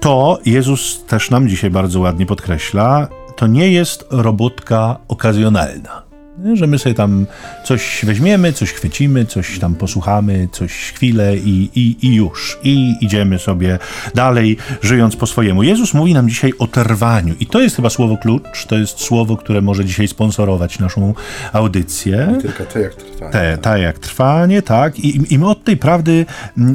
[0.00, 6.05] to Jezus też nam dzisiaj bardzo ładnie podkreśla, to nie jest robótka okazjonalna.
[6.54, 7.26] Że my sobie tam
[7.64, 12.58] coś weźmiemy, coś chwycimy, coś tam posłuchamy, coś chwilę i, i, i już.
[12.62, 13.78] I idziemy sobie
[14.14, 15.62] dalej, żyjąc po swojemu.
[15.62, 17.34] Jezus mówi nam dzisiaj o trwaniu.
[17.40, 21.14] I to jest chyba słowo klucz, to jest słowo, które może dzisiaj sponsorować naszą
[21.52, 22.38] audycję.
[22.42, 23.32] Tylko to jak trwanie.
[23.32, 24.98] Te, ta jak trwanie, tak.
[24.98, 26.26] I, I my od tej prawdy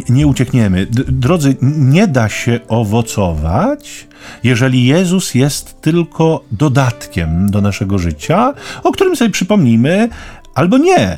[0.10, 0.88] nie uciekniemy.
[1.08, 4.08] Drodzy, nie da się owocować,
[4.44, 8.54] jeżeli Jezus jest tylko dodatkiem do naszego życia,
[8.84, 10.10] o którym sobie przypomnimy,
[10.56, 11.18] albo nie.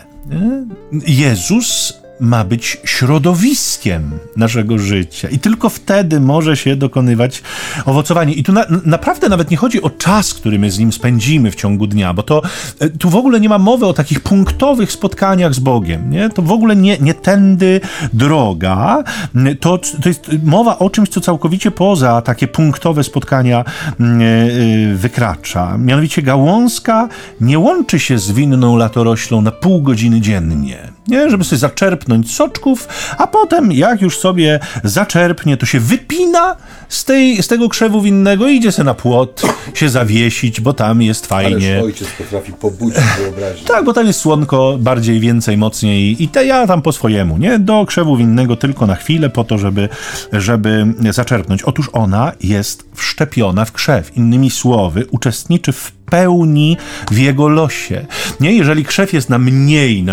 [1.08, 7.42] Jezus ma być środowiskiem naszego życia i tylko wtedy może się dokonywać
[7.86, 8.34] owocowanie.
[8.34, 11.56] I tu na, naprawdę nawet nie chodzi o czas, który my z nim spędzimy w
[11.56, 12.42] ciągu dnia, bo to
[12.80, 16.30] e, tu w ogóle nie ma mowy o takich punktowych spotkaniach z Bogiem, nie?
[16.30, 17.82] To w ogóle nie, nie tędy
[18.14, 19.04] droga,
[19.60, 23.66] to, to jest mowa o czymś, co całkowicie poza takie punktowe spotkania
[24.00, 25.78] mm, e, e, wykracza.
[25.78, 27.10] Mianowicie gałązka
[27.42, 31.30] nie łączy się z winną latoroślą na pół godziny dziennie, nie?
[31.30, 32.88] Żeby sobie zaczerpnąć soczków,
[33.18, 36.56] a potem jak już sobie zaczerpnie, to się wypina
[36.90, 39.42] z, tej, z tego krzewu winnego i idzie sobie na płot
[39.74, 41.72] się zawiesić, bo tam jest fajnie.
[41.72, 43.68] Ależ ojciec potrafi pobudzić wyobraźnię.
[43.68, 47.60] Tak, bo tam jest słonko bardziej, więcej, mocniej i te ja tam po swojemu, nie?
[47.60, 49.90] Do krzewu winnego tylko na chwilę po to, żeby,
[50.34, 51.64] żeby zaczerpnąć.
[51.64, 54.18] Otóż ona jest wszczepiona w krzew.
[54.18, 56.78] Innymi słowy, uczestniczy w pełni
[57.12, 58.06] w jego losie.
[58.40, 60.06] Nie, jeżeli krzew jest na mniej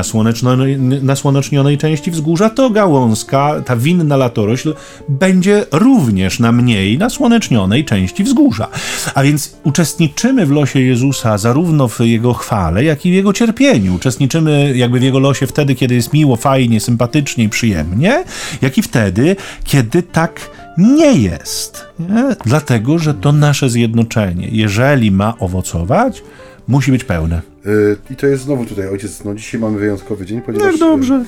[1.02, 4.74] nasłonecznionej części wzgórza, to gałązka, ta winna latorośl,
[5.08, 8.68] będzie również na mniej nasłonecznionej części wzgórza.
[9.14, 13.94] A więc uczestniczymy w losie Jezusa zarówno w jego chwale, jak i w jego cierpieniu.
[13.94, 18.24] Uczestniczymy jakby w jego losie wtedy, kiedy jest miło, fajnie, sympatycznie i przyjemnie,
[18.62, 21.86] jak i wtedy, kiedy tak nie jest.
[21.98, 22.36] Nie?
[22.44, 26.22] Dlatego, że to nasze zjednoczenie, jeżeli ma owocować,
[26.68, 27.42] musi być pełne.
[27.64, 30.66] Yy, I to jest znowu tutaj, ojciec, no dzisiaj mamy wyjątkowy dzień, ponieważ...
[30.66, 31.24] Jak dobrze.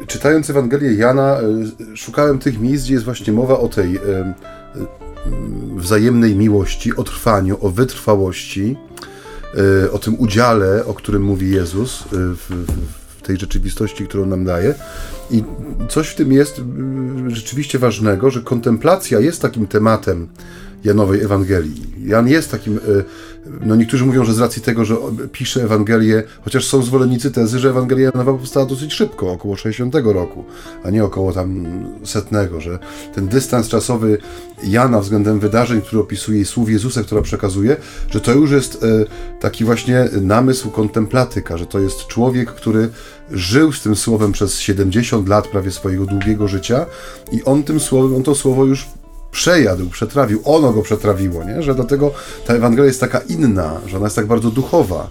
[0.00, 1.38] Yy, czytając Ewangelię Jana,
[1.90, 3.98] yy, szukałem tych miejsc, gdzie jest właśnie mowa o tej
[5.76, 8.76] wzajemnej miłości, o trwaniu, o wytrwałości,
[9.92, 14.74] o tym udziale, o którym mówi Jezus w, w tej rzeczywistości, którą nam daje.
[15.30, 15.44] I
[15.88, 16.62] coś w tym jest y,
[17.30, 20.28] rzeczywiście ważnego, że kontemplacja jest takim tematem
[20.84, 21.82] Janowej Ewangelii.
[22.04, 23.04] Jan jest takim, y,
[23.46, 24.96] no niektórzy mówią, że z racji tego, że
[25.32, 30.44] pisze Ewangelię, chociaż są zwolennicy tezy, że Ewangelia Janowa powstała dosyć szybko, około 60 roku,
[30.84, 31.66] a nie około tam
[32.04, 32.78] setnego, że
[33.14, 34.18] ten dystans czasowy
[34.64, 37.76] Jana względem wydarzeń, które opisuje i słów Jezusa, która przekazuje,
[38.10, 39.06] że to już jest y,
[39.40, 42.88] taki właśnie namysł kontemplatyka, że to jest człowiek, który
[43.30, 46.86] żył z tym słowem przez 70 lat prawie swojego długiego życia
[47.32, 48.86] i on tym słowem, on to słowo już
[49.32, 51.62] przejadł, przetrawił, ono go przetrawiło, nie?
[51.62, 52.14] że dlatego
[52.46, 55.08] ta Ewangelia jest taka inna, że ona jest tak bardzo duchowa,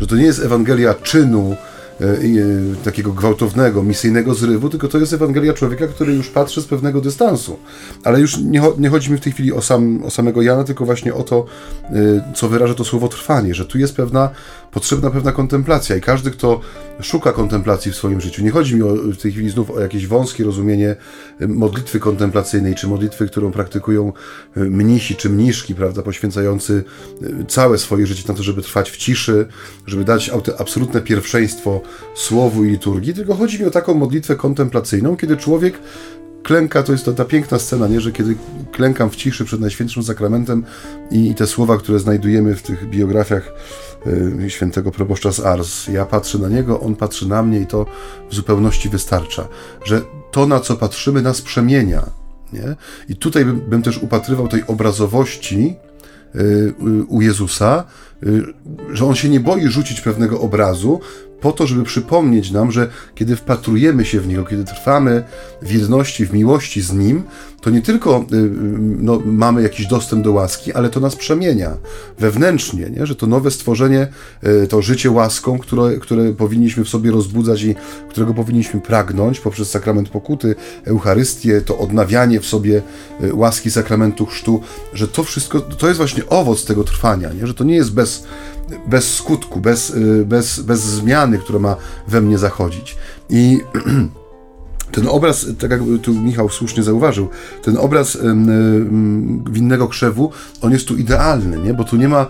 [0.00, 1.56] że to nie jest Ewangelia czynu,
[2.00, 6.66] E, e, takiego gwałtownego, misyjnego zrywu, tylko to jest Ewangelia człowieka, który już patrzy z
[6.66, 7.58] pewnego dystansu.
[8.04, 10.84] Ale już nie, nie chodzi mi w tej chwili o, sam, o samego Jana, tylko
[10.84, 11.44] właśnie o to,
[11.82, 11.92] e,
[12.34, 14.30] co wyraża to słowo trwanie, że tu jest pewna,
[14.74, 16.60] potrzebna pewna kontemplacja i każdy, kto
[17.00, 20.06] szuka kontemplacji w swoim życiu, nie chodzi mi o, w tej chwili znów o jakieś
[20.06, 20.96] wąskie rozumienie
[21.48, 24.12] modlitwy kontemplacyjnej, czy modlitwy, którą praktykują
[24.56, 26.84] mnisi czy mniszki, prawda, poświęcający
[27.48, 29.46] całe swoje życie na to, żeby trwać w ciszy,
[29.86, 31.80] żeby dać absolutne pierwszeństwo
[32.14, 35.78] słowu i liturgii, tylko chodzi mi o taką modlitwę kontemplacyjną, kiedy człowiek
[36.44, 38.36] klęka, to jest to ta piękna scena, nie, że kiedy
[38.72, 40.64] klękam w ciszy przed Najświętszym Sakramentem
[41.10, 43.83] i, i te słowa, które znajdujemy w tych biografiach y,
[44.48, 47.86] świętego proboszcza z Ars, ja patrzę na niego, on patrzy na mnie i to
[48.30, 49.48] w zupełności wystarcza,
[49.84, 52.02] że to, na co patrzymy, nas przemienia.
[52.52, 52.76] Nie?
[53.08, 55.76] I tutaj bym, bym też upatrywał tej obrazowości
[56.34, 56.74] y, y,
[57.08, 58.13] u Jezusa, y,
[58.92, 61.00] że on się nie boi rzucić pewnego obrazu,
[61.44, 65.22] po to, żeby przypomnieć nam, że kiedy wpatrujemy się w Niego, kiedy trwamy
[65.62, 67.22] w jedności, w miłości z Nim,
[67.60, 71.70] to nie tylko y, y, no, mamy jakiś dostęp do łaski, ale to nas przemienia
[72.18, 73.06] wewnętrznie, nie?
[73.06, 74.08] że to nowe stworzenie,
[74.64, 77.74] y, to życie łaską, które, które powinniśmy w sobie rozbudzać i
[78.10, 82.82] którego powinniśmy pragnąć poprzez sakrament pokuty, Eucharystię, to odnawianie w sobie
[83.32, 84.60] łaski sakramentu chrztu,
[84.94, 87.46] że to wszystko, to jest właśnie owoc tego trwania, nie?
[87.46, 88.03] że to nie jest bez,
[88.86, 89.92] bez skutku, bez,
[90.24, 91.76] bez, bez zmiany, która ma
[92.08, 92.96] we mnie zachodzić.
[93.30, 93.60] I
[94.94, 97.28] ten obraz, tak jak tu Michał słusznie zauważył,
[97.62, 98.18] ten obraz
[99.50, 101.74] winnego krzewu, on jest tu idealny, nie?
[101.74, 102.26] bo tu nie ma,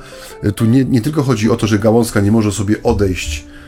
[0.57, 3.63] tu nie, nie tylko chodzi o to, że gałązka nie może sobie odejść Y, y,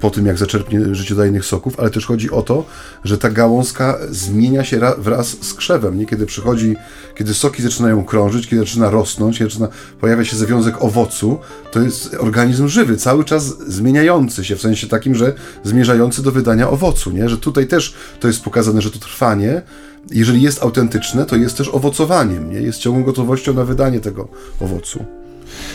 [0.00, 2.64] po tym, jak zaczerpnie życiodajnych soków, ale też chodzi o to,
[3.04, 6.06] że ta gałązka zmienia się wraz z krzewem, nie?
[6.06, 6.76] Kiedy przychodzi,
[7.14, 9.68] kiedy soki zaczynają krążyć, kiedy zaczyna rosnąć, kiedy zaczyna,
[10.00, 11.38] pojawia się związek owocu,
[11.72, 16.70] to jest organizm żywy, cały czas zmieniający się, w sensie takim, że zmierzający do wydania
[16.70, 17.28] owocu, nie?
[17.28, 19.62] Że tutaj też to jest pokazane, że to trwanie,
[20.10, 22.60] jeżeli jest autentyczne, to jest też owocowaniem, nie?
[22.60, 24.28] Jest ciągłą gotowością na wydanie tego
[24.60, 25.19] owocu.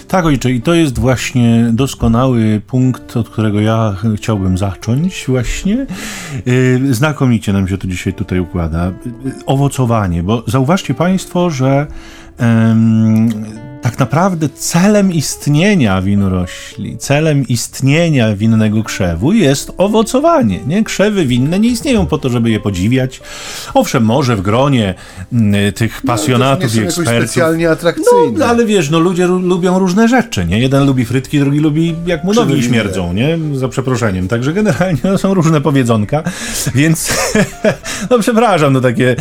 [0.07, 5.85] Tak, ojcze, i to jest właśnie doskonały punkt, od którego ja chciałbym zacząć właśnie.
[6.47, 8.89] Y, znakomicie nam się to dzisiaj tutaj układa.
[8.89, 8.93] Y,
[9.45, 11.87] owocowanie, bo zauważcie Państwo, że
[13.85, 20.59] tak naprawdę celem istnienia winorośli, celem istnienia winnego krzewu jest owocowanie.
[20.67, 20.83] Nie?
[20.83, 23.21] Krzewy winne nie istnieją po to, żeby je podziwiać.
[23.73, 24.95] Owszem, może w gronie
[25.33, 27.29] mm, tych no, pasjonatów no, i ekspertów.
[27.29, 28.39] specjalnie atrakcyjne.
[28.39, 30.59] No, ale wiesz, no ludzie lubią różne rzeczy, nie?
[30.59, 33.37] Jeden lubi frytki, drugi lubi jak mu nogi śmierdzą, nie?
[33.53, 34.27] Za przeproszeniem.
[34.27, 36.23] Także generalnie no, są różne powiedzonka,
[36.75, 37.13] więc
[38.09, 39.15] no przepraszam, no takie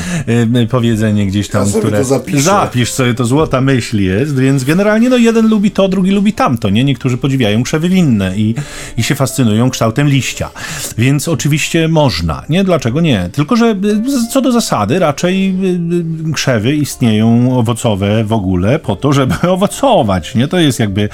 [0.62, 2.04] y, powiedzenie gdzieś tam, ja które...
[2.42, 6.32] Zapisz sobie, to złota myśl jest, więc więc generalnie no jeden lubi to, drugi lubi
[6.32, 6.84] tamto, nie?
[6.84, 8.54] Niektórzy podziwiają krzewy winne i,
[8.96, 10.50] i się fascynują kształtem liścia.
[10.98, 12.64] Więc oczywiście można, nie?
[12.64, 13.28] Dlaczego nie?
[13.32, 18.96] Tylko, że y, co do zasady raczej y, y, krzewy istnieją owocowe w ogóle po
[18.96, 20.48] to, żeby owocować, nie?
[20.48, 21.08] To jest jakby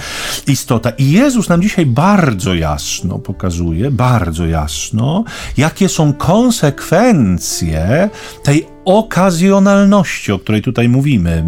[0.47, 0.91] istota.
[0.91, 5.25] I Jezus nam dzisiaj bardzo jasno pokazuje, bardzo jasno,
[5.57, 8.11] jakie są konsekwencje
[8.43, 11.45] tej okazjonalności, o której tutaj mówimy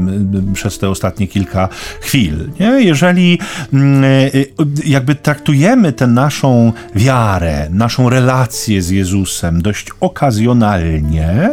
[0.54, 1.68] przez te ostatnie kilka
[2.00, 2.50] chwil.
[2.60, 2.66] Nie?
[2.66, 3.38] Jeżeli
[3.72, 4.46] mm, y,
[4.84, 11.50] jakby traktujemy tę naszą wiarę, naszą relację z Jezusem dość okazjonalnie,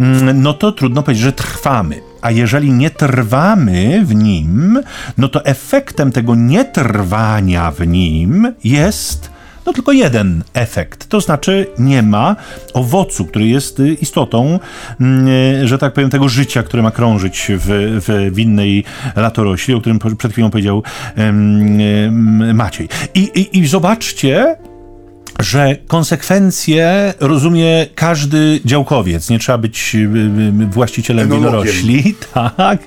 [0.00, 2.00] mm, no to trudno powiedzieć, że trwamy.
[2.20, 4.80] A jeżeli nie trwamy w nim,
[5.18, 9.31] no to efektem tego nietrwania w nim jest
[9.66, 12.36] no tylko jeden efekt, to znaczy nie ma
[12.74, 14.58] owocu, który jest y, istotą,
[15.00, 18.84] mm, y, że tak powiem, tego życia, które ma krążyć w, w winnej
[19.16, 20.82] latorośli, o którym przed chwilą powiedział
[22.54, 22.88] Maciej.
[23.14, 24.56] I, i, i zobaczcie,
[25.42, 29.30] że konsekwencje rozumie każdy działkowiec.
[29.30, 32.14] Nie trzeba być y, y, właścicielem winorośli.
[32.56, 32.78] Tak.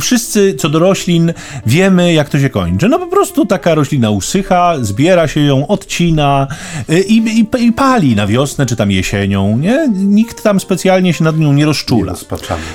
[0.00, 1.32] Wszyscy co do roślin
[1.66, 2.88] wiemy, jak to się kończy.
[2.88, 6.46] No po prostu taka roślina usycha, zbiera się ją, odcina
[6.90, 9.58] y, i, i, i pali na wiosnę czy tam jesienią.
[9.58, 9.88] Nie?
[9.94, 12.12] Nikt tam specjalnie się nad nią nie rozczula.
[12.12, 12.18] Nie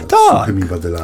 [0.07, 0.51] tak.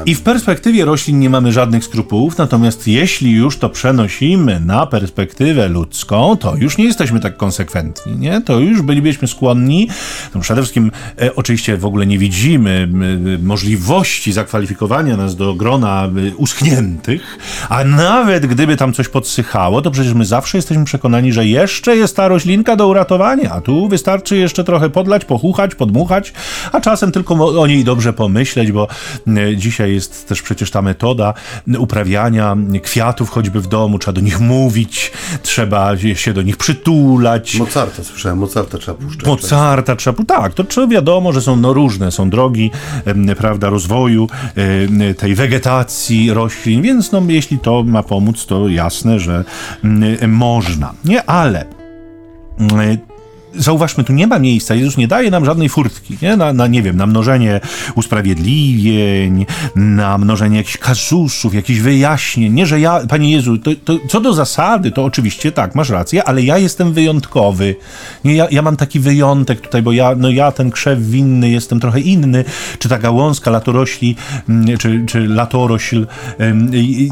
[0.06, 5.68] I w perspektywie roślin nie mamy żadnych skrupułów, natomiast jeśli już to przenosimy na perspektywę
[5.68, 8.42] ludzką, to już nie jesteśmy tak konsekwentni nie?
[8.42, 9.90] To już bylibyśmy skłonni,
[10.36, 12.90] no przede wszystkim e, oczywiście w ogóle nie widzimy
[13.36, 17.38] e, możliwości zakwalifikowania nas do grona e, uschniętych,
[17.70, 22.16] a nawet gdyby tam coś podsychało, to przecież my zawsze jesteśmy przekonani, że jeszcze jest
[22.16, 26.34] ta roślinka do uratowania, a tu wystarczy jeszcze trochę podlać, pochuchać, podmuchać,
[26.72, 28.88] a czasem tylko o niej dobrze pomyśleć, bo
[29.56, 31.34] dzisiaj jest też przecież ta metoda
[31.78, 35.12] uprawiania kwiatów choćby w domu, trzeba do nich mówić,
[35.44, 37.58] trzeba się do nich przytulać.
[37.80, 39.28] Mozarta, słyszałem, Mozarta trzeba puszczać.
[39.28, 42.72] Mozarta trzeba puszczać, tak, to trzeba wiadomo, że są no różne, są drogi,
[43.38, 44.28] prawda, rozwoju
[45.18, 49.44] tej wegetacji roślin, więc no jeśli to ma pomóc, to jasne, że
[50.28, 51.66] można, nie, ale
[53.56, 56.38] zauważmy, tu nie ma miejsca, Jezus nie daje nam żadnej furtki, nie?
[56.38, 57.60] Na, na, nie wiem, na mnożenie
[57.96, 62.54] usprawiedliwień, na mnożenie jakichś kazusów, jakichś wyjaśnień.
[62.54, 66.24] Nie, że ja, Panie Jezu, to, to, co do zasady, to oczywiście tak, masz rację,
[66.24, 67.76] ale ja jestem wyjątkowy.
[68.26, 71.80] Nie, ja, ja mam taki wyjątek tutaj, bo ja, no ja ten krzew winny jestem
[71.80, 72.46] trochę inny,
[72.80, 74.16] czy ta gałązka latorośli,
[74.50, 76.08] mm, czy, czy latorośl,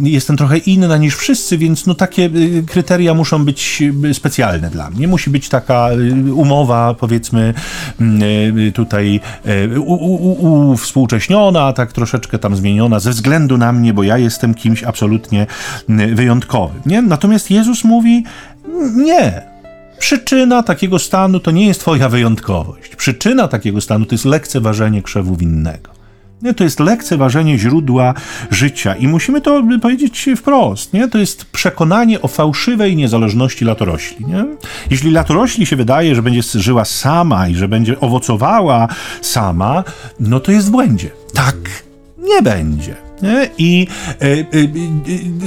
[0.02, 4.90] jestem trochę inna niż wszyscy, więc no takie y, kryteria muszą być y, specjalne dla
[4.90, 5.08] mnie.
[5.08, 7.54] Musi być taka y, umowa, powiedzmy,
[8.02, 8.22] mm,
[8.68, 14.54] e, tutaj e, uwspółcześniona, tak troszeczkę tam zmieniona ze względu na mnie, bo ja jestem
[14.54, 15.48] kimś absolutnie
[15.90, 16.82] mm, wyjątkowym.
[16.86, 17.02] Nie?
[17.02, 18.24] Natomiast Jezus mówi:
[18.96, 19.42] Nie.
[20.00, 22.96] Przyczyna takiego stanu to nie jest Twoja wyjątkowość.
[22.96, 25.97] Przyczyna takiego stanu to jest lekceważenie krzewu winnego.
[26.42, 28.14] Nie, to jest lekceważenie źródła
[28.52, 30.94] życia i musimy to powiedzieć wprost.
[30.94, 31.08] Nie?
[31.08, 34.26] To jest przekonanie o fałszywej niezależności latorośli.
[34.26, 34.46] Nie?
[34.90, 38.88] Jeśli latorośli się wydaje, że będzie żyła sama i że będzie owocowała
[39.22, 39.84] sama,
[40.20, 41.10] no to jest w błędzie.
[41.34, 41.56] Tak
[42.18, 42.96] nie będzie.
[43.58, 43.88] I
[44.22, 44.36] e, e,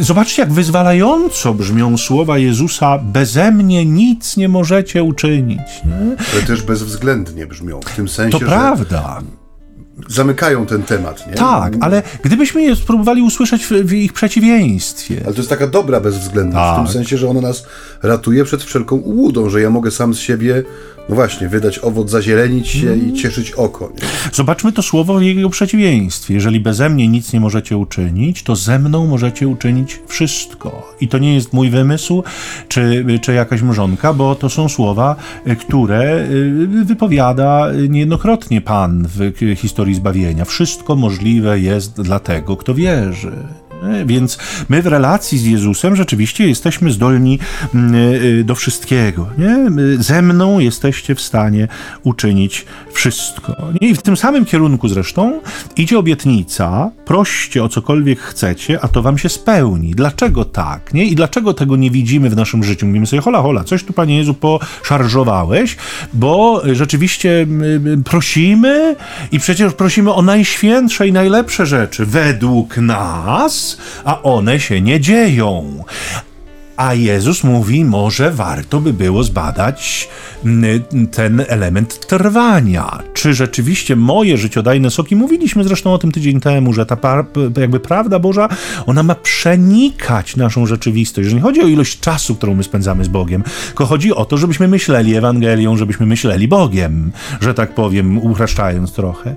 [0.01, 5.61] e, zobaczcie, jak wyzwalająco brzmią słowa Jezusa: Beze mnie nic nie możecie uczynić.
[5.84, 6.16] Nie?
[6.32, 9.22] Ale też bezwzględnie brzmią, w tym sensie, to prawda
[10.09, 11.34] zamykają ten temat, nie?
[11.34, 15.20] Tak, ale gdybyśmy je spróbowali usłyszeć w, w ich przeciwieństwie.
[15.24, 16.74] Ale to jest taka dobra bezwzględność, tak.
[16.74, 16.92] w tym tak.
[16.92, 17.64] sensie, że ona nas
[18.03, 20.62] ratuje przed wszelką ułudą, że ja mogę sam z siebie
[21.11, 23.08] no właśnie, wydać owoc, zazielenić się mm.
[23.08, 23.92] i cieszyć oko.
[23.94, 24.08] Nie?
[24.32, 26.34] Zobaczmy to słowo w jego przeciwieństwie.
[26.34, 30.94] Jeżeli beze mnie nic nie możecie uczynić, to ze mną możecie uczynić wszystko.
[31.00, 32.22] I to nie jest mój wymysł,
[32.68, 35.16] czy, czy jakaś mrzonka, bo to są słowa,
[35.61, 40.44] które y, wypowiada niejednokrotnie Pan w historii zbawienia.
[40.44, 43.32] Wszystko możliwe jest dla tego, kto wierzy.
[44.06, 47.38] Więc my w relacji z Jezusem rzeczywiście jesteśmy zdolni
[47.74, 47.94] mm,
[48.40, 49.28] e, do wszystkiego.
[49.38, 49.70] Nie?
[49.98, 51.68] Ze mną jesteście w stanie
[52.02, 53.56] uczynić wszystko.
[53.80, 55.40] I w tym samym kierunku zresztą
[55.76, 59.94] idzie obietnica, proście o cokolwiek chcecie, a to wam się spełni.
[59.94, 60.94] Dlaczego tak?
[60.94, 61.04] Nie?
[61.04, 62.86] I dlaczego tego nie widzimy w naszym życiu?
[62.86, 65.76] Mówimy sobie, hola, hola, coś tu, Panie Jezu, poszarżowałeś,
[66.12, 67.46] bo rzeczywiście
[68.04, 68.96] prosimy
[69.32, 73.69] i przecież prosimy o najświętsze i najlepsze rzeczy według nas,
[74.04, 75.84] a one się nie dzieją.
[76.76, 80.08] A Jezus mówi, może warto by było zbadać
[81.11, 83.03] ten element trwania.
[83.14, 86.97] Czy rzeczywiście moje życiodajne soki, mówiliśmy zresztą o tym tydzień temu, że ta
[87.61, 88.49] jakby prawda Boża,
[88.86, 91.28] ona ma przenikać naszą rzeczywistość.
[91.28, 94.36] Że nie chodzi o ilość czasu, którą my spędzamy z Bogiem, tylko chodzi o to,
[94.36, 99.34] żebyśmy myśleli Ewangelią, żebyśmy myśleli Bogiem, że tak powiem, upraszczając trochę,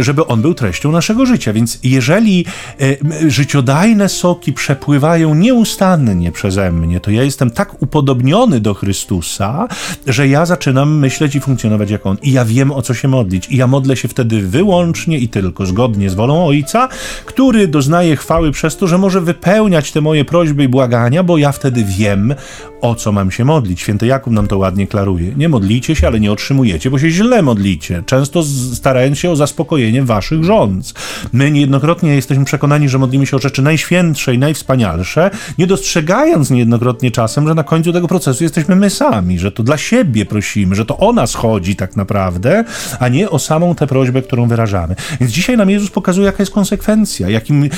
[0.00, 1.52] żeby On był treścią naszego życia.
[1.52, 2.44] Więc jeżeli
[2.80, 9.68] e, życiodajne soki przepływają nieustannie przeze mnie, to ja jestem tak upodobniony do Chrystusa,
[10.06, 12.16] że ja zaczynam myśleć i funkcjonować jak On.
[12.22, 13.48] I ja wiem, o co się modlić.
[13.50, 16.88] I ja modlę się wtedy wyłącznie i tylko zgodnie z wolą Ojca,
[17.26, 21.52] który doznaje chwały przez to, że może wypełniać te moje prośby i błagania, bo ja
[21.52, 22.34] wtedy wiem,
[22.80, 23.80] o co mam się modlić.
[23.80, 25.32] Święty Jakub nam to ładnie klaruje.
[25.36, 28.42] Nie modlicie się, ale nie otrzymujecie, bo się źle modlicie, często
[28.74, 30.94] starając się o zaspokojenie waszych rządz.
[31.32, 37.10] My niejednokrotnie jesteśmy przekonani, że modlimy się o rzeczy najświętsze i najwspanialsze, nie dostrzegając niejednokrotnie
[37.10, 40.86] czasem, że na końcu tego procesu jesteśmy my sami, że to dla siebie prosimy, że
[40.86, 42.64] to o nas chodzi tak naprawdę,
[43.00, 44.96] a nie o samą tę prośbę, którą wyrażamy.
[45.20, 47.70] Więc dzisiaj nam Jezus pokazuje, jaka jest konsekwencja, jakim,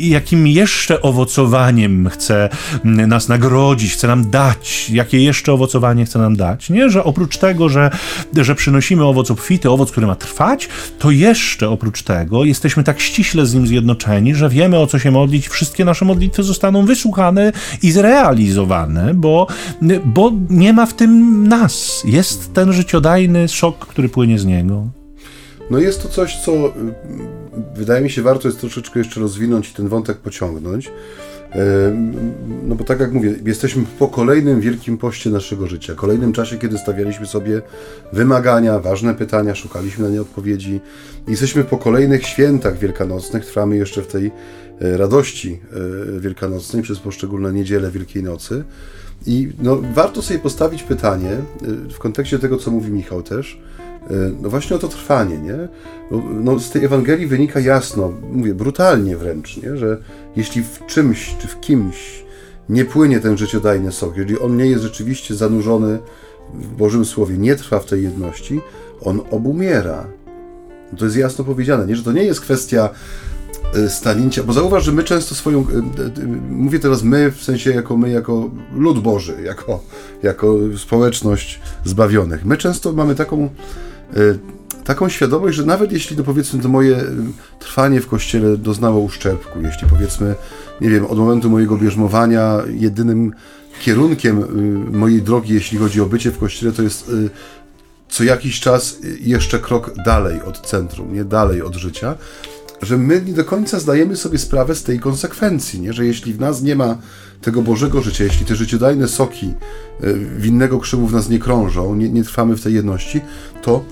[0.00, 2.48] jakim jeszcze owocowaniem chce
[2.84, 6.70] nas nagrodzić, chce nam dać, jakie jeszcze owocowanie chce nam dać.
[6.70, 7.90] Nie, że oprócz tego, że,
[8.36, 10.68] że przynosimy owoc obfity, owoc, który ma trwać,
[10.98, 15.10] to jeszcze oprócz tego jesteśmy tak ściśle z nim zjednoczeni, że wiemy o co się
[15.10, 19.46] modlić, wszystkie nasze modlitwy zostaną wysłuchane i zrealizowane, bo,
[20.04, 21.73] bo nie ma w tym nas.
[22.04, 24.86] Jest ten życiodajny szok, który płynie z niego.
[25.70, 26.70] No jest to coś, co y,
[27.74, 30.90] wydaje mi się warto jest troszeczkę jeszcze rozwinąć i ten wątek pociągnąć.
[32.62, 36.78] No bo tak jak mówię, jesteśmy po kolejnym wielkim poście naszego życia, kolejnym czasie, kiedy
[36.78, 37.62] stawialiśmy sobie
[38.12, 40.80] wymagania, ważne pytania, szukaliśmy na nie odpowiedzi.
[41.28, 44.26] Jesteśmy po kolejnych świętach wielkanocnych, trwamy jeszcze w tej
[44.80, 45.60] e, radości
[46.18, 48.64] wielkanocnej przez poszczególne niedziele Wielkiej Nocy.
[49.26, 51.42] I no, warto sobie postawić pytanie e,
[51.90, 53.58] w kontekście tego, co mówi Michał też,
[54.42, 55.68] no właśnie o to trwanie, nie?
[56.42, 59.76] No, z tej Ewangelii wynika jasno, mówię brutalnie wręcz, nie?
[59.76, 59.98] że
[60.36, 62.24] jeśli w czymś czy w kimś
[62.68, 65.98] nie płynie ten życiodajny sok, jeżeli on nie jest rzeczywiście zanurzony
[66.54, 68.60] w Bożym Słowie, nie trwa w tej jedności,
[69.00, 70.06] on obumiera.
[70.92, 71.96] No to jest jasno powiedziane, nie?
[71.96, 72.90] że to nie jest kwestia
[73.88, 77.96] stanięcia, bo zauważ, że my często swoją, e, e, mówię teraz my, w sensie jako
[77.96, 79.84] my, jako lud Boży, jako,
[80.22, 83.48] jako społeczność zbawionych, my często mamy taką
[84.84, 87.06] taką świadomość, że nawet jeśli to powiedzmy to moje y,
[87.58, 90.34] trwanie w kościele doznało uszczerbku, jeśli powiedzmy,
[90.80, 93.32] nie wiem, od momentu mojego bierzmowania jedynym
[93.80, 97.30] kierunkiem y, mojej drogi, jeśli chodzi o bycie w kościele, to jest y,
[98.08, 102.14] co jakiś czas jeszcze krok dalej od centrum, nie dalej od życia,
[102.84, 105.92] że my nie do końca zdajemy sobie sprawę z tej konsekwencji, nie?
[105.92, 106.98] że jeśli w nas nie ma
[107.40, 109.54] tego Bożego życia, jeśli te życiodajne soki
[110.38, 113.20] winnego krzywu w nas nie krążą, nie, nie trwamy w tej jedności,
[113.62, 113.84] to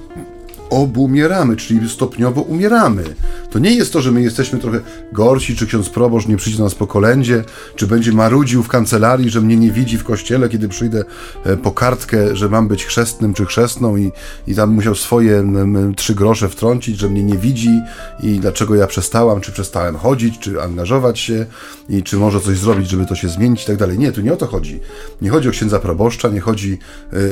[0.72, 3.04] obumieramy, czyli stopniowo umieramy.
[3.50, 4.80] To nie jest to, że my jesteśmy trochę
[5.12, 7.44] gorsi, czy ksiądz proboszcz nie przyjdzie do nas po kolędzie,
[7.76, 11.04] czy będzie marudził w kancelarii, że mnie nie widzi w kościele, kiedy przyjdę
[11.44, 14.12] e, po kartkę, że mam być chrzestnym czy chrzestną i,
[14.46, 15.52] i tam musiał swoje
[15.96, 17.80] trzy grosze wtrącić, że mnie nie widzi
[18.22, 21.46] i dlaczego ja przestałam, czy przestałem chodzić, czy angażować się
[21.88, 23.98] i czy może coś zrobić, żeby to się zmienić i tak dalej.
[23.98, 24.80] Nie, tu nie o to chodzi.
[25.22, 26.78] Nie chodzi o księdza proboszcza, nie chodzi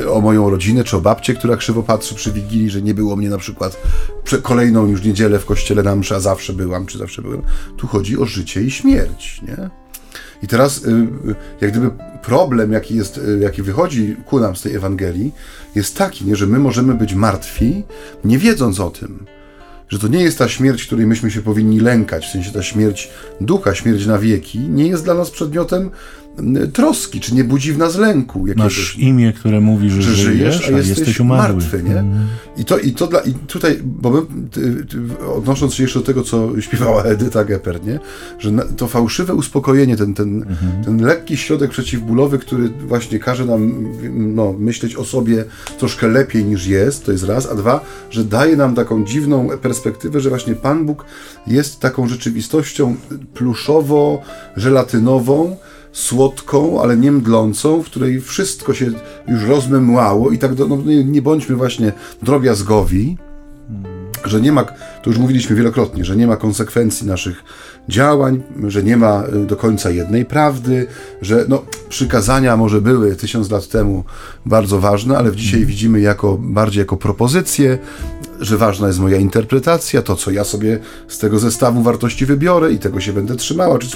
[0.03, 3.17] e, o moją rodzinę, czy o babcię, która krzywo patrzy przy Wigilii, że nie było
[3.17, 3.77] mnie na przykład
[4.43, 7.43] kolejną już niedzielę w kościele na mszy, a zawsze byłam, czy zawsze byłem.
[7.77, 9.71] Tu chodzi o życie i śmierć, nie?
[10.43, 11.91] I teraz, y, y, jak gdyby
[12.23, 15.33] problem, jaki, jest, y, jaki wychodzi ku nam z tej Ewangelii,
[15.75, 17.85] jest taki, nie, że my możemy być martwi,
[18.25, 19.27] nie wiedząc o tym
[19.91, 23.11] że to nie jest ta śmierć, której myśmy się powinni lękać, w sensie ta śmierć
[23.41, 25.91] ducha, śmierć na wieki, nie jest dla nas przedmiotem
[26.73, 28.47] troski, czy nie budzi w nas lęku.
[28.47, 31.57] Jakiegoś, Masz imię, które mówi, że, że żyjesz, a, jesteś, jesteś umarły.
[31.57, 31.99] martwy, nie?
[31.99, 32.27] Mm.
[32.57, 36.05] I to, i to dla, i tutaj, bo my, ty, ty, odnosząc się jeszcze do
[36.05, 37.99] tego, co śpiewała Edyta Gepper, nie?
[38.39, 40.85] Że na, to fałszywe uspokojenie, ten, ten, mm -hmm.
[40.85, 43.89] ten lekki środek przeciwbólowy, który właśnie każe nam
[44.35, 45.45] no, myśleć o sobie
[45.79, 50.21] troszkę lepiej niż jest, to jest raz, a dwa, że daje nam taką dziwną perspektywę,
[50.21, 51.05] że właśnie Pan Bóg
[51.47, 52.97] jest taką rzeczywistością
[53.35, 55.57] pluszowo-żelatynową,
[55.93, 58.87] słodką, ale nie mdlącą, w której wszystko się
[59.29, 63.17] już rozmemłało i tak do, no, nie bądźmy właśnie drobiazgowi,
[64.25, 64.65] że nie ma,
[65.03, 67.45] to już mówiliśmy wielokrotnie, że nie ma konsekwencji naszych
[67.89, 70.87] działań, że nie ma y, do końca jednej prawdy,
[71.23, 74.05] że no, przykazania może były tysiąc lat temu
[74.47, 77.79] bardzo ważne, ale dzisiaj widzimy jako bardziej jako propozycje,
[78.41, 80.79] że ważna jest moja interpretacja, to co ja sobie
[81.09, 83.79] z tego zestawu wartości wybiorę i tego się będę trzymała.
[83.79, 83.89] Czy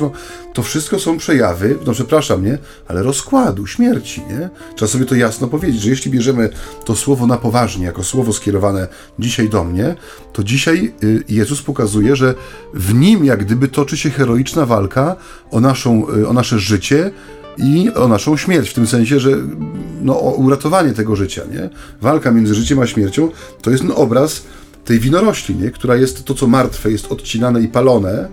[0.54, 4.50] to wszystko są przejawy, no przepraszam, nie, ale rozkładu, śmierci, nie?
[4.76, 6.50] Trzeba sobie to jasno powiedzieć, że jeśli bierzemy
[6.84, 8.88] to słowo na poważnie, jako słowo skierowane
[9.18, 9.94] dzisiaj do mnie,
[10.32, 12.34] to dzisiaj y, Jezus pokazuje, że
[12.74, 15.16] w nim jak gdyby toczy się heroiczna walka
[15.50, 17.10] o, naszą, y, o nasze życie,
[17.56, 19.30] i o naszą śmierć, w tym sensie, że
[20.02, 21.70] no, o uratowanie tego życia, nie?
[22.00, 23.28] Walka między życiem a śmiercią
[23.62, 24.42] to jest no, obraz
[24.84, 25.70] tej winorośli, nie?
[25.70, 28.28] która jest to, co martwe, jest odcinane i palone,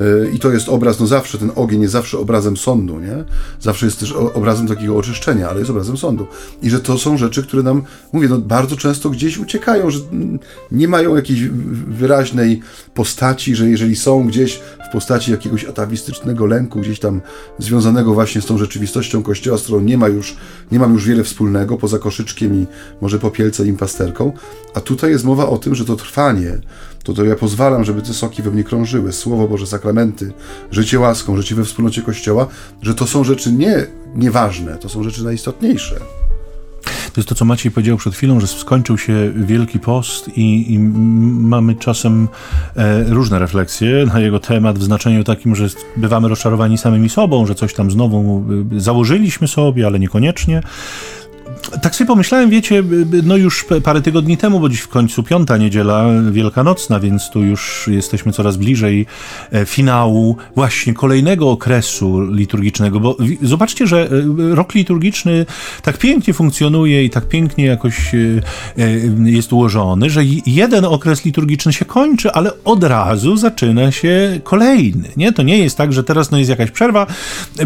[0.00, 3.24] E, I to jest obraz, no zawsze ten ogień jest zawsze obrazem sądu, nie?
[3.60, 6.26] Zawsze jest też obrazem takiego oczyszczenia, ale jest obrazem sądu.
[6.62, 7.82] I że to są rzeczy, które nam,
[8.12, 10.00] mówię, no bardzo często gdzieś uciekają, że
[10.72, 11.48] nie mają jakiejś
[11.88, 12.60] wyraźnej
[12.96, 17.20] postaci, że jeżeli są gdzieś w postaci jakiegoś atawistycznego lęku, gdzieś tam
[17.58, 20.36] związanego właśnie z tą rzeczywistością Kościoła, z którą nie ma już,
[20.72, 22.66] nie mam już wiele wspólnego, poza koszyczkiem i
[23.00, 24.32] może popielcem i pasterką,
[24.74, 26.58] a tutaj jest mowa o tym, że to trwanie,
[27.04, 30.32] to, to ja pozwalam, żeby te soki we mnie krążyły, Słowo Boże, sakramenty,
[30.70, 32.46] życie łaską, życie we wspólnocie Kościoła,
[32.82, 36.25] że to są rzeczy nie nieważne, to są rzeczy najistotniejsze.
[37.16, 40.78] To jest to, co Maciej powiedział przed chwilą, że skończył się Wielki Post i, i
[40.78, 42.28] mamy czasem
[42.76, 47.54] e, różne refleksje na jego temat w znaczeniu takim, że bywamy rozczarowani samymi sobą, że
[47.54, 48.44] coś tam znowu
[48.76, 50.62] e, założyliśmy sobie, ale niekoniecznie
[51.82, 52.82] tak sobie pomyślałem, wiecie,
[53.22, 57.88] no już parę tygodni temu, bo dziś w końcu piąta niedziela wielkanocna, więc tu już
[57.92, 59.06] jesteśmy coraz bliżej
[59.52, 64.08] e, finału właśnie kolejnego okresu liturgicznego, bo zobaczcie, że
[64.50, 65.46] e, rok liturgiczny
[65.82, 68.18] tak pięknie funkcjonuje i tak pięknie jakoś e,
[69.24, 75.32] jest ułożony, że jeden okres liturgiczny się kończy, ale od razu zaczyna się kolejny, nie?
[75.32, 77.06] To nie jest tak, że teraz no jest jakaś przerwa,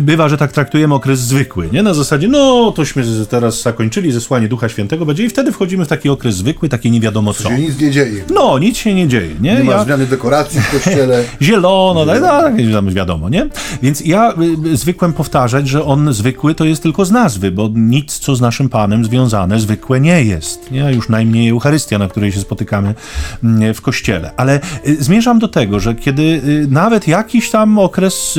[0.01, 1.83] bywa, że tak traktujemy okres zwykły, nie?
[1.83, 5.89] Na zasadzie, no tośmy teraz zakończyli skończyli zesłanie Ducha Świętego będzie i wtedy wchodzimy w
[5.89, 7.49] taki okres zwykły, takie nie wiadomo co.
[7.49, 8.25] Się nic nie dzieje.
[8.35, 9.55] No, nic się nie dzieje, nie?
[9.55, 9.85] Nie ma ja...
[9.85, 11.25] zmiany dekoracji w kościele.
[11.43, 12.55] Zielono, tak, tak,
[12.95, 13.49] wiadomo, nie?
[13.83, 14.33] Więc ja
[14.67, 18.37] y, y, zwykłem powtarzać, że on zwykły to jest tylko z nazwy, bo nic, co
[18.37, 20.71] z naszym Panem związane, zwykłe nie jest.
[20.71, 20.93] Nie?
[20.93, 22.95] Już najmniej Eucharystia, na której się spotykamy
[23.45, 24.31] mm, w kościele.
[24.37, 28.39] Ale y, zmierzam do tego, że kiedy nawet jakiś tam okres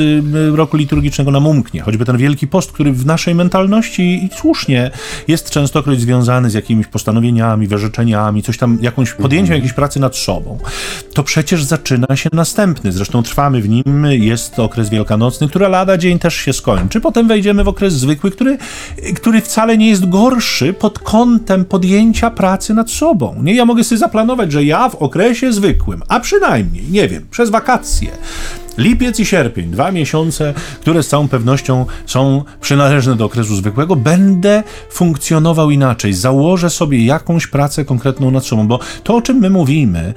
[0.54, 4.90] roku liturgicznego nam umknie, choćby ten Wielki Post, który w naszej mentalności i słusznie
[5.28, 10.58] jest częstokroć związany z jakimiś postanowieniami, wyrzeczeniami, coś tam, jakąś podjęciem jakiejś pracy nad sobą,
[11.14, 12.92] to przecież zaczyna się następny.
[12.92, 17.00] Zresztą trwamy w nim, jest okres wielkanocny, który lada dzień też się skończy.
[17.00, 18.58] Potem wejdziemy w okres zwykły, który,
[19.16, 23.34] który wcale nie jest gorszy pod kątem podjęcia pracy nad sobą.
[23.42, 27.50] Nie, ja mogę sobie zaplanować, że ja w okresie zwykłym, a przynajmniej, nie wiem, przez
[27.50, 28.10] wakacje,
[28.78, 34.62] Lipiec i sierpień, dwa miesiące, które z całą pewnością są przynależne do okresu zwykłego, będę
[34.90, 36.12] funkcjonował inaczej.
[36.12, 40.14] Założę sobie jakąś pracę konkretną nad sobą, bo to, o czym my mówimy,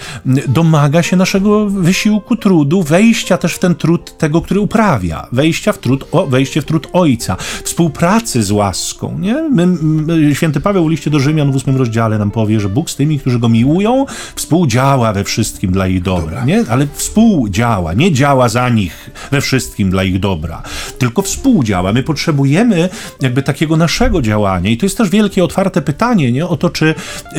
[0.48, 5.78] domaga się naszego wysiłku, trudu, wejścia też w ten trud tego, który uprawia, wejścia w
[5.78, 9.18] trud, o, wejście w trud Ojca, współpracy z łaską.
[9.20, 9.34] Nie?
[9.34, 12.90] My, my, święty Paweł w liście do Rzymian w ósmym rozdziale nam powie, że Bóg
[12.90, 16.46] z tymi, którzy go miłują, współdziała we wszystkim dla ich dobra, dobra.
[16.46, 16.64] Nie?
[16.70, 20.62] ale współdziała, nie działa działa za nich we wszystkim dla ich dobra,
[20.98, 21.94] tylko współdziała.
[21.94, 22.90] My potrzebujemy
[23.22, 26.48] jakby takiego naszego działania i to jest też wielkie, otwarte pytanie nie?
[26.48, 26.96] o to, czy,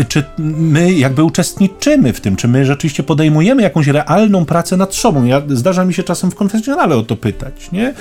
[0.08, 5.24] czy my jakby uczestniczymy w tym, czy my rzeczywiście podejmujemy jakąś realną pracę nad sobą.
[5.24, 7.94] Ja, zdarza mi się czasem w konfesjonale o to pytać, nie?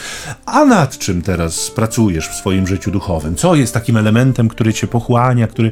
[0.46, 3.36] A nad czym teraz pracujesz w swoim życiu duchowym?
[3.36, 5.72] Co jest takim elementem, który cię pochłania, który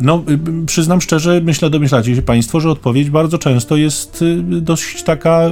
[0.00, 0.24] no,
[0.66, 5.50] przyznam szczerze, myślę, domyślacie się Państwo, że odpowiedź bardzo często jest y, dość taka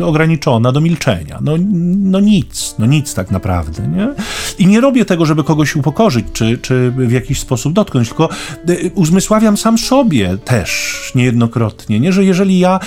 [0.00, 0.04] y,
[0.48, 1.38] ograniczona do milczenia.
[1.40, 1.52] No,
[1.98, 4.08] no nic, no nic tak naprawdę, nie?
[4.58, 8.28] I nie robię tego, żeby kogoś upokorzyć, czy, czy w jakiś sposób dotknąć, tylko
[8.94, 12.12] uzmysławiam sam sobie też niejednokrotnie, nie?
[12.12, 12.80] Że jeżeli ja...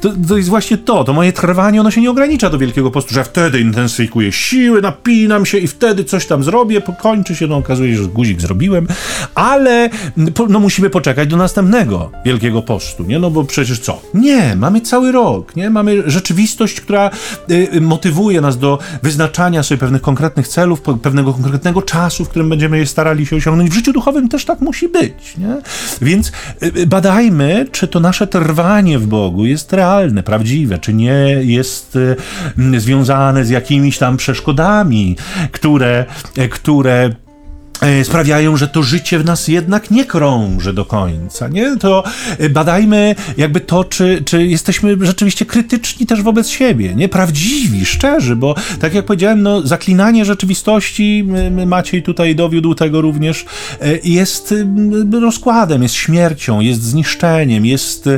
[0.00, 3.14] To, to jest właśnie to, to moje trwanie, ono się nie ogranicza do Wielkiego Postu,
[3.14, 7.56] że ja wtedy intensyfikuję siły, napinam się i wtedy coś tam zrobię, pokończy się, no
[7.56, 8.86] okazuje się, że guzik zrobiłem,
[9.34, 9.90] ale
[10.48, 13.18] no, musimy poczekać do następnego Wielkiego Postu, nie?
[13.18, 14.02] No bo przecież co?
[14.14, 15.70] Nie, mamy cały rok, nie?
[15.70, 17.10] Mamy rzeczywistość, która
[17.50, 22.48] y, y motywuje nas do wyznaczania sobie pewnych konkretnych celów, pewnego konkretnego czasu, w którym
[22.48, 23.70] będziemy starali się osiągnąć.
[23.70, 25.56] W życiu duchowym też tak musi być, nie?
[26.02, 26.32] Więc
[26.62, 31.98] y, badajmy, czy to nasze trwanie w Bogu jest realne, prawdziwe, czy nie jest
[32.76, 35.16] związane z jakimiś tam przeszkodami,
[35.52, 36.04] które,
[36.50, 37.10] które
[38.02, 41.76] sprawiają, że to życie w nas jednak nie krąży do końca, nie?
[41.76, 42.04] To
[42.38, 47.08] e, badajmy jakby to, czy, czy jesteśmy rzeczywiście krytyczni też wobec siebie, nie?
[47.08, 51.26] Prawdziwi, szczerzy, bo tak jak powiedziałem, no, zaklinanie rzeczywistości,
[51.66, 53.44] Maciej tutaj dowiódł tego również,
[53.80, 54.54] e, jest
[55.20, 58.08] rozkładem, jest śmiercią, jest zniszczeniem, jest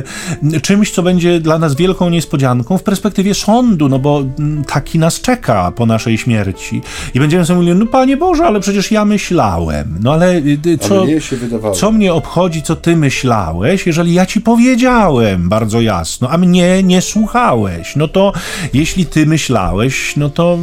[0.61, 4.23] czymś, co będzie dla nas wielką niespodzianką w perspektywie sądu, no bo
[4.67, 6.81] taki nas czeka po naszej śmierci.
[7.13, 9.99] I będziemy sobie mówili, no Panie Boże, ale przecież ja myślałem, myślałem.
[10.01, 11.75] No ale y, y, co, wydawało.
[11.75, 17.01] co mnie obchodzi, co ty myślałeś, jeżeli ja ci powiedziałem bardzo jasno, a mnie nie
[17.01, 17.95] słuchałeś?
[17.95, 18.33] No to
[18.73, 20.57] jeśli ty myślałeś, no to.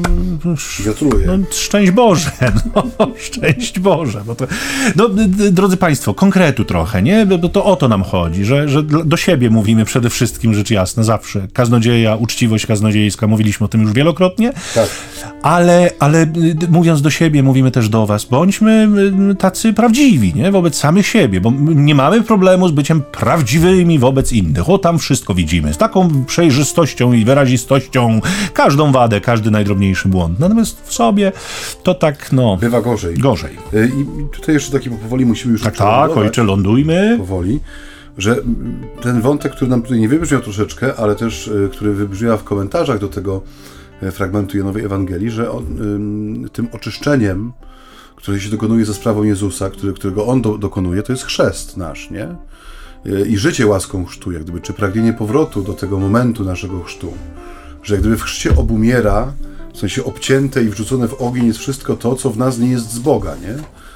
[0.85, 1.27] Gratuluję.
[1.27, 2.31] No, szczęść Boże.
[2.99, 4.23] No, szczęść Boże.
[4.27, 4.47] No, to,
[4.97, 5.09] no,
[5.51, 7.27] drodzy Państwo, konkretu trochę, nie?
[7.27, 11.03] Bo to o to nam chodzi, że, że do siebie mówimy przede wszystkim rzecz jasna,
[11.03, 11.47] zawsze.
[11.53, 14.53] Kaznodzieja, uczciwość kaznodziejska, mówiliśmy o tym już wielokrotnie.
[14.75, 14.89] Tak.
[15.43, 18.25] Ale, ale y, mówiąc do siebie, mówimy też do Was.
[18.25, 18.76] Bądźmy
[19.39, 20.53] tacy prawdziwi, nie?
[20.53, 24.71] Wobec samych siebie, bo nie mamy problemu z byciem prawdziwymi wobec innych.
[24.71, 25.75] O, tam wszystko widzimy.
[25.75, 28.21] Z taką przejrzystością i wyrazistością
[28.55, 30.41] każdą wadę, każdy najdrobniejszy błąd.
[30.41, 31.33] Natomiast w sobie
[31.83, 32.57] to tak, no...
[32.57, 33.19] Bywa gorzej.
[33.19, 33.57] Gorzej.
[33.75, 35.63] Y, I tutaj jeszcze taki powoli musimy już...
[35.63, 37.15] Tak, tak, ojcze, lądujmy.
[37.19, 37.61] Powoli
[38.19, 38.37] że
[39.03, 42.99] ten wątek, który nam tutaj nie wybrzmiał troszeczkę, ale też y, który wybrzmiał w komentarzach
[42.99, 43.43] do tego
[44.13, 45.65] fragmentu Janowej Ewangelii, że on,
[46.53, 47.53] tym oczyszczeniem
[48.17, 52.11] które się dokonuje za sprawą Jezusa, który, którego On do, dokonuje, to jest chrzest nasz,
[52.11, 52.29] nie?
[53.27, 57.13] I życie łaską chrztu, jak gdyby, czy pragnienie powrotu do tego momentu naszego chrztu,
[57.83, 59.33] że jak gdyby w chrzcie obumiera,
[59.75, 62.93] w sensie obcięte i wrzucone w ogień jest wszystko to, co w nas nie jest
[62.93, 63.55] z Boga, nie?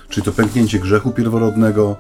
[0.09, 1.97] Czyli to pęknięcie grzechu pierworodnego,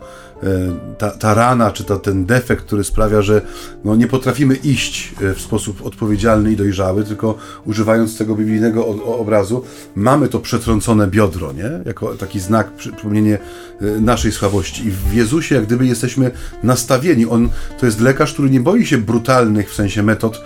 [0.99, 3.43] ta, ta rana, czy ta, ten defekt, który sprawia, że
[3.84, 7.34] no, nie potrafimy iść e, w sposób odpowiedzialny i dojrzały, tylko
[7.64, 8.86] używając tego biblijnego
[9.18, 9.64] obrazu,
[9.95, 11.70] mamy to przetrącone biodro, nie?
[11.86, 13.38] Jako taki znak, przypomnienie
[13.80, 14.86] e, naszej słabości.
[14.86, 16.30] I w Jezusie, jak gdyby jesteśmy
[16.62, 17.26] nastawieni.
[17.26, 17.49] On
[17.80, 20.45] to jest lekarz, który nie boi się brutalnych w sensie metod.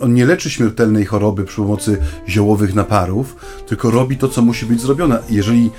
[0.00, 1.96] On nie leczy śmiertelnej choroby przy pomocy
[2.28, 5.18] ziołowych naparów, tylko robi to, co musi być zrobione.
[5.30, 5.70] Jeżeli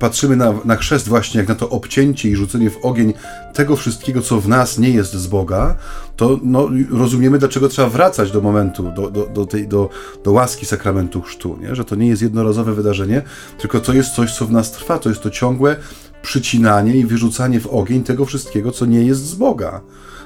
[0.00, 3.14] patrzymy na, na chrzest właśnie jak na to obcięcie i rzucenie w ogień
[3.54, 5.76] tego wszystkiego, co w nas nie jest z Boga,
[6.16, 9.90] to no, rozumiemy, dlaczego trzeba wracać do momentu, do, do, do, tej, do,
[10.24, 11.74] do łaski sakramentu chrztu, nie?
[11.74, 13.22] że to nie jest jednorazowe wydarzenie,
[13.58, 15.76] tylko to jest coś, co w nas trwa, to jest to ciągłe
[16.22, 19.80] przycinanie i wyrzucanie w ogień tego wszystkiego, co nie jest z Boga.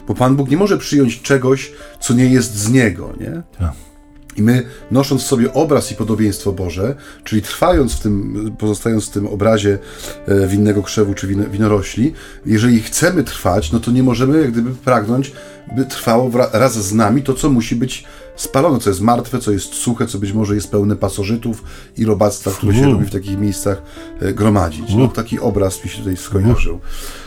[0.08, 3.42] Bo Pan Bóg nie może przyjąć czegoś, co nie jest z Niego, nie?
[3.58, 3.91] Tak.
[4.36, 9.10] I my, nosząc w sobie obraz i podobieństwo Boże, czyli trwając w tym, pozostając w
[9.10, 9.78] tym obrazie
[10.26, 12.12] e, winnego krzewu czy winorośli,
[12.46, 15.32] jeżeli chcemy trwać, no to nie możemy jak gdyby pragnąć,
[15.76, 18.04] by trwało raz z nami to, co musi być
[18.36, 21.64] spalone, co jest martwe, co jest suche, co być może jest pełne pasożytów
[21.96, 23.82] i robactwa, które się robi w takich miejscach
[24.20, 24.94] e, gromadzić.
[24.94, 26.80] No, taki obraz mi się tutaj skojarzył.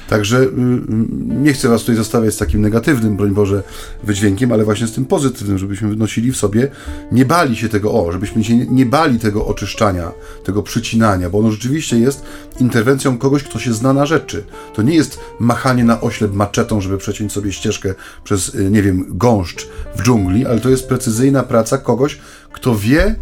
[0.09, 0.49] Także y, y,
[1.27, 3.63] nie chcę Was tutaj zostawiać z takim negatywnym, broń Boże,
[4.03, 6.71] wydźwiękiem, ale właśnie z tym pozytywnym, żebyśmy wynosili w sobie,
[7.11, 10.11] nie bali się tego, o, żebyśmy się nie bali tego oczyszczania,
[10.43, 12.23] tego przycinania, bo ono rzeczywiście jest
[12.59, 14.43] interwencją kogoś, kto się zna na rzeczy.
[14.73, 17.93] To nie jest machanie na oślep maczetą, żeby przeciąć sobie ścieżkę
[18.23, 22.19] przez, y, nie wiem, gąszcz w dżungli, ale to jest precyzyjna praca kogoś,
[22.53, 23.15] kto wie,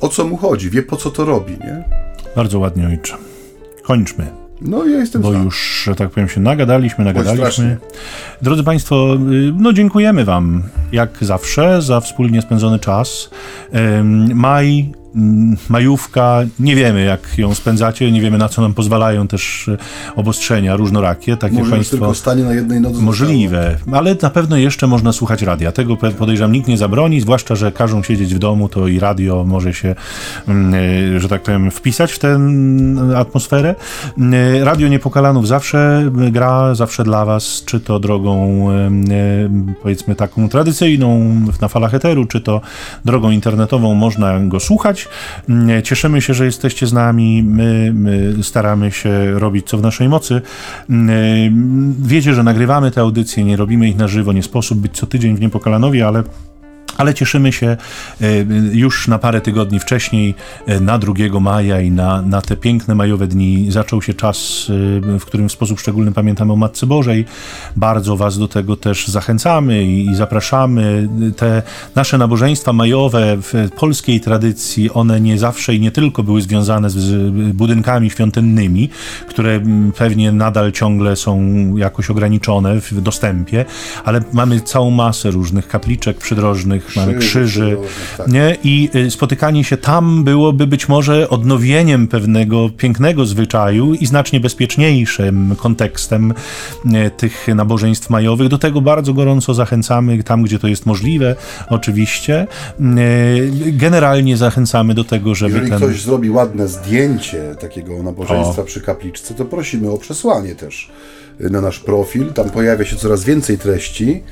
[0.00, 1.84] o co mu chodzi, wie po co to robi, nie?
[2.36, 3.16] Bardzo ładnie ojcze.
[3.82, 4.47] Kończmy.
[4.60, 5.38] No ja jestem bo za.
[5.38, 7.76] już, że tak powiem, się nagadaliśmy, nagadaliśmy.
[8.42, 13.30] Drodzy Państwo, y, no dziękujemy Wam, jak zawsze, za wspólnie spędzony czas.
[14.34, 14.92] Maj,
[15.68, 19.78] majówka, nie wiemy jak ją spędzacie, nie wiemy na co nam pozwalają też y,
[20.16, 21.96] obostrzenia różnorakie, tak jak Może Państwo...
[21.96, 23.02] tylko stanie na jednej nodze.
[23.02, 25.72] Możliwe, ale na pewno jeszcze można słuchać radia.
[25.72, 29.74] Tego podejrzewam nikt nie zabroni, zwłaszcza, że każą siedzieć w domu, to i radio może
[29.74, 29.94] się,
[30.48, 30.74] mm,
[31.16, 33.74] e, że tak powiem, wpisać w tę mm, atmosferę.
[34.18, 38.90] Mm, e, Radio Niepokalanów zawsze gra, zawsze dla Was, czy to drogą e,
[39.82, 42.60] powiedzmy taką tradycyjną na falach eteru, czy to
[43.04, 44.97] drogą internetową można go słuchać.
[45.48, 47.42] Mm, e, Cieszymy się, że jesteście z nami.
[47.42, 50.42] My, my staramy się robić co w naszej mocy.
[50.90, 55.06] Mm, Wiecie, że nagrywamy te audycje, nie robimy ich na żywo, nie sposób być co
[55.06, 56.22] tydzień w Niepokalanowie, ale
[56.98, 57.76] ale cieszymy się e,
[58.72, 60.34] już na parę tygodni wcześniej,
[60.66, 64.66] e, na 2 maja i na, na te piękne majowe dni zaczął się czas,
[65.14, 67.24] e, w którym w sposób szczególny pamiętamy o Matce Bożej.
[67.76, 71.08] Bardzo Was do tego też zachęcamy i, zapraszamy.
[71.36, 71.62] Te
[71.94, 77.30] nasze nabożeństwa majowe w polskiej tradycji, one nie zawsze i nie tylko były związane z,
[77.54, 78.88] budynkami świątynnymi,
[79.28, 79.60] które
[79.96, 81.38] pewnie nadal ciągle są
[81.76, 83.64] jakoś ograniczone w dostępie,
[84.04, 88.28] ale mamy całą masę różnych kapliczek przydrożnych, mamy Krzyży krzyży, przydrożnych, tak.
[88.28, 88.56] nie?
[88.64, 95.56] I y, spotykanie się tam byłoby być może odnowieniem pewnego pięknego zwyczaju i znacznie bezpieczniejszym
[95.56, 96.34] kontekstem
[96.86, 98.48] y, tych nabożeństw majowych.
[98.48, 101.36] Do tego bardzo gorąco zachęcamy, tam gdzie to jest możliwe,
[101.68, 102.46] oczywiście.
[102.80, 105.78] Y, Generalnie zachęcamy do tego, żeby Jeżeli ten...
[105.78, 110.90] ktoś zrobi ładne zdjęcie takiego nabożeństwa przy kapliczce, to prosimy o przesłanie też
[111.40, 112.32] na nasz profil.
[112.32, 114.22] Tam pojawia się coraz więcej treści.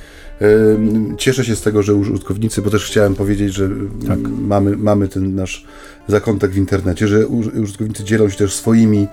[1.19, 3.69] Cieszę się z tego, że użytkownicy, bo też chciałem powiedzieć, że
[4.09, 4.19] Tak.
[4.41, 5.65] mamy, mamy ten nasz
[6.09, 9.07] zakątek w internecie, że uż- użytkownicy dzielą się też swoimi,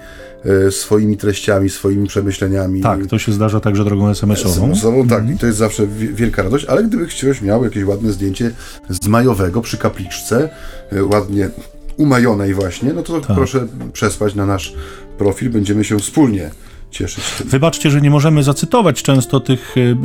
[0.67, 2.81] y, swoimi treściami, swoimi przemyśleniami.
[2.81, 4.49] Tak, to się zdarza także drogą SMS-ową.
[4.65, 8.11] SMS-ową, tak, i to jest zawsze wi- wielka radość, ale gdyby ktoś miał jakieś ładne
[8.11, 8.51] zdjęcie
[8.89, 10.49] z majowego przy kapliczce,
[10.93, 11.49] y, ładnie
[11.97, 13.35] umajonej właśnie, no to Tak.
[13.35, 14.73] proszę przesłać na nasz
[15.17, 16.51] profil, będziemy się wspólnie
[16.93, 17.47] cieszyć tym.
[17.47, 19.97] Wybaczcie, że nie możemy zacytować często tych y,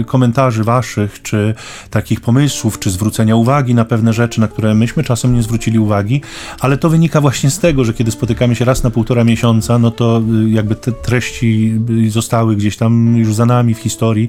[0.00, 1.54] y, komentarzy waszych, czy
[1.90, 6.20] takich pomysłów, czy zwrócenia uwagi na pewne rzeczy, na które myśmy czasem nie zwrócili uwagi,
[6.60, 9.90] ale to wynika właśnie z tego, że kiedy spotykamy się raz na półtora miesiąca, no
[9.90, 14.28] to y, jakby te treści zostały gdzieś tam już za nami w historii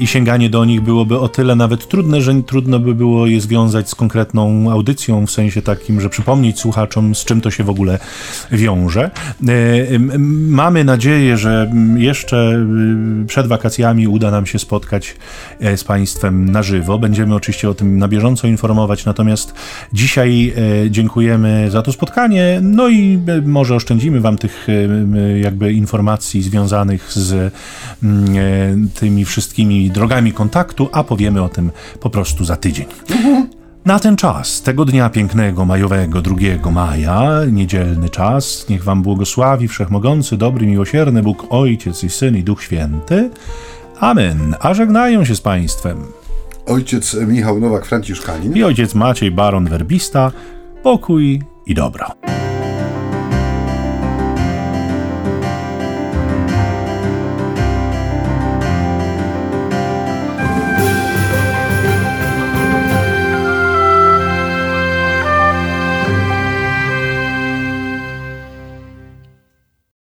[0.00, 3.88] i sięganie do nich byłoby o tyle nawet trudne, że trudno by było je związać
[3.88, 7.98] z konkretną audycją, w sensie takim, że przypomnieć słuchaczom, z czym to się w ogóle
[8.52, 9.10] wiąże.
[10.48, 12.66] Mamy nadzieję, że mm, jeszcze
[13.22, 15.16] y, przed wakacjami uda nam się spotkać
[15.60, 16.98] e, z Państwem na żywo.
[16.98, 19.54] Będziemy oczywiście o tym na bieżąco informować, natomiast
[19.92, 20.52] dzisiaj
[20.86, 24.66] e, dziękujemy za to spotkanie, no i e, może oszczędzimy Wam tych
[25.40, 27.54] jakby informacji związanych z
[28.02, 31.70] mm, tymi wszystkimi drogami kontaktu, a powiemy o tym
[32.00, 32.86] po prostu za tydzień.
[33.84, 40.36] Na ten czas, tego dnia pięknego, majowego, 2 maja, niedzielny czas, niech Wam błogosławi Wszechmogący,
[40.36, 43.30] dobry, miłosierny Bóg, Ojciec i Syn i Duch Święty.
[44.00, 44.56] Amen.
[44.60, 46.04] A żegnają się z Państwem
[46.66, 48.56] Ojciec Michał Nowak, Franciszkanin.
[48.56, 50.32] i ojciec Maciej Baron Werbista,
[50.82, 52.06] pokój i dobro.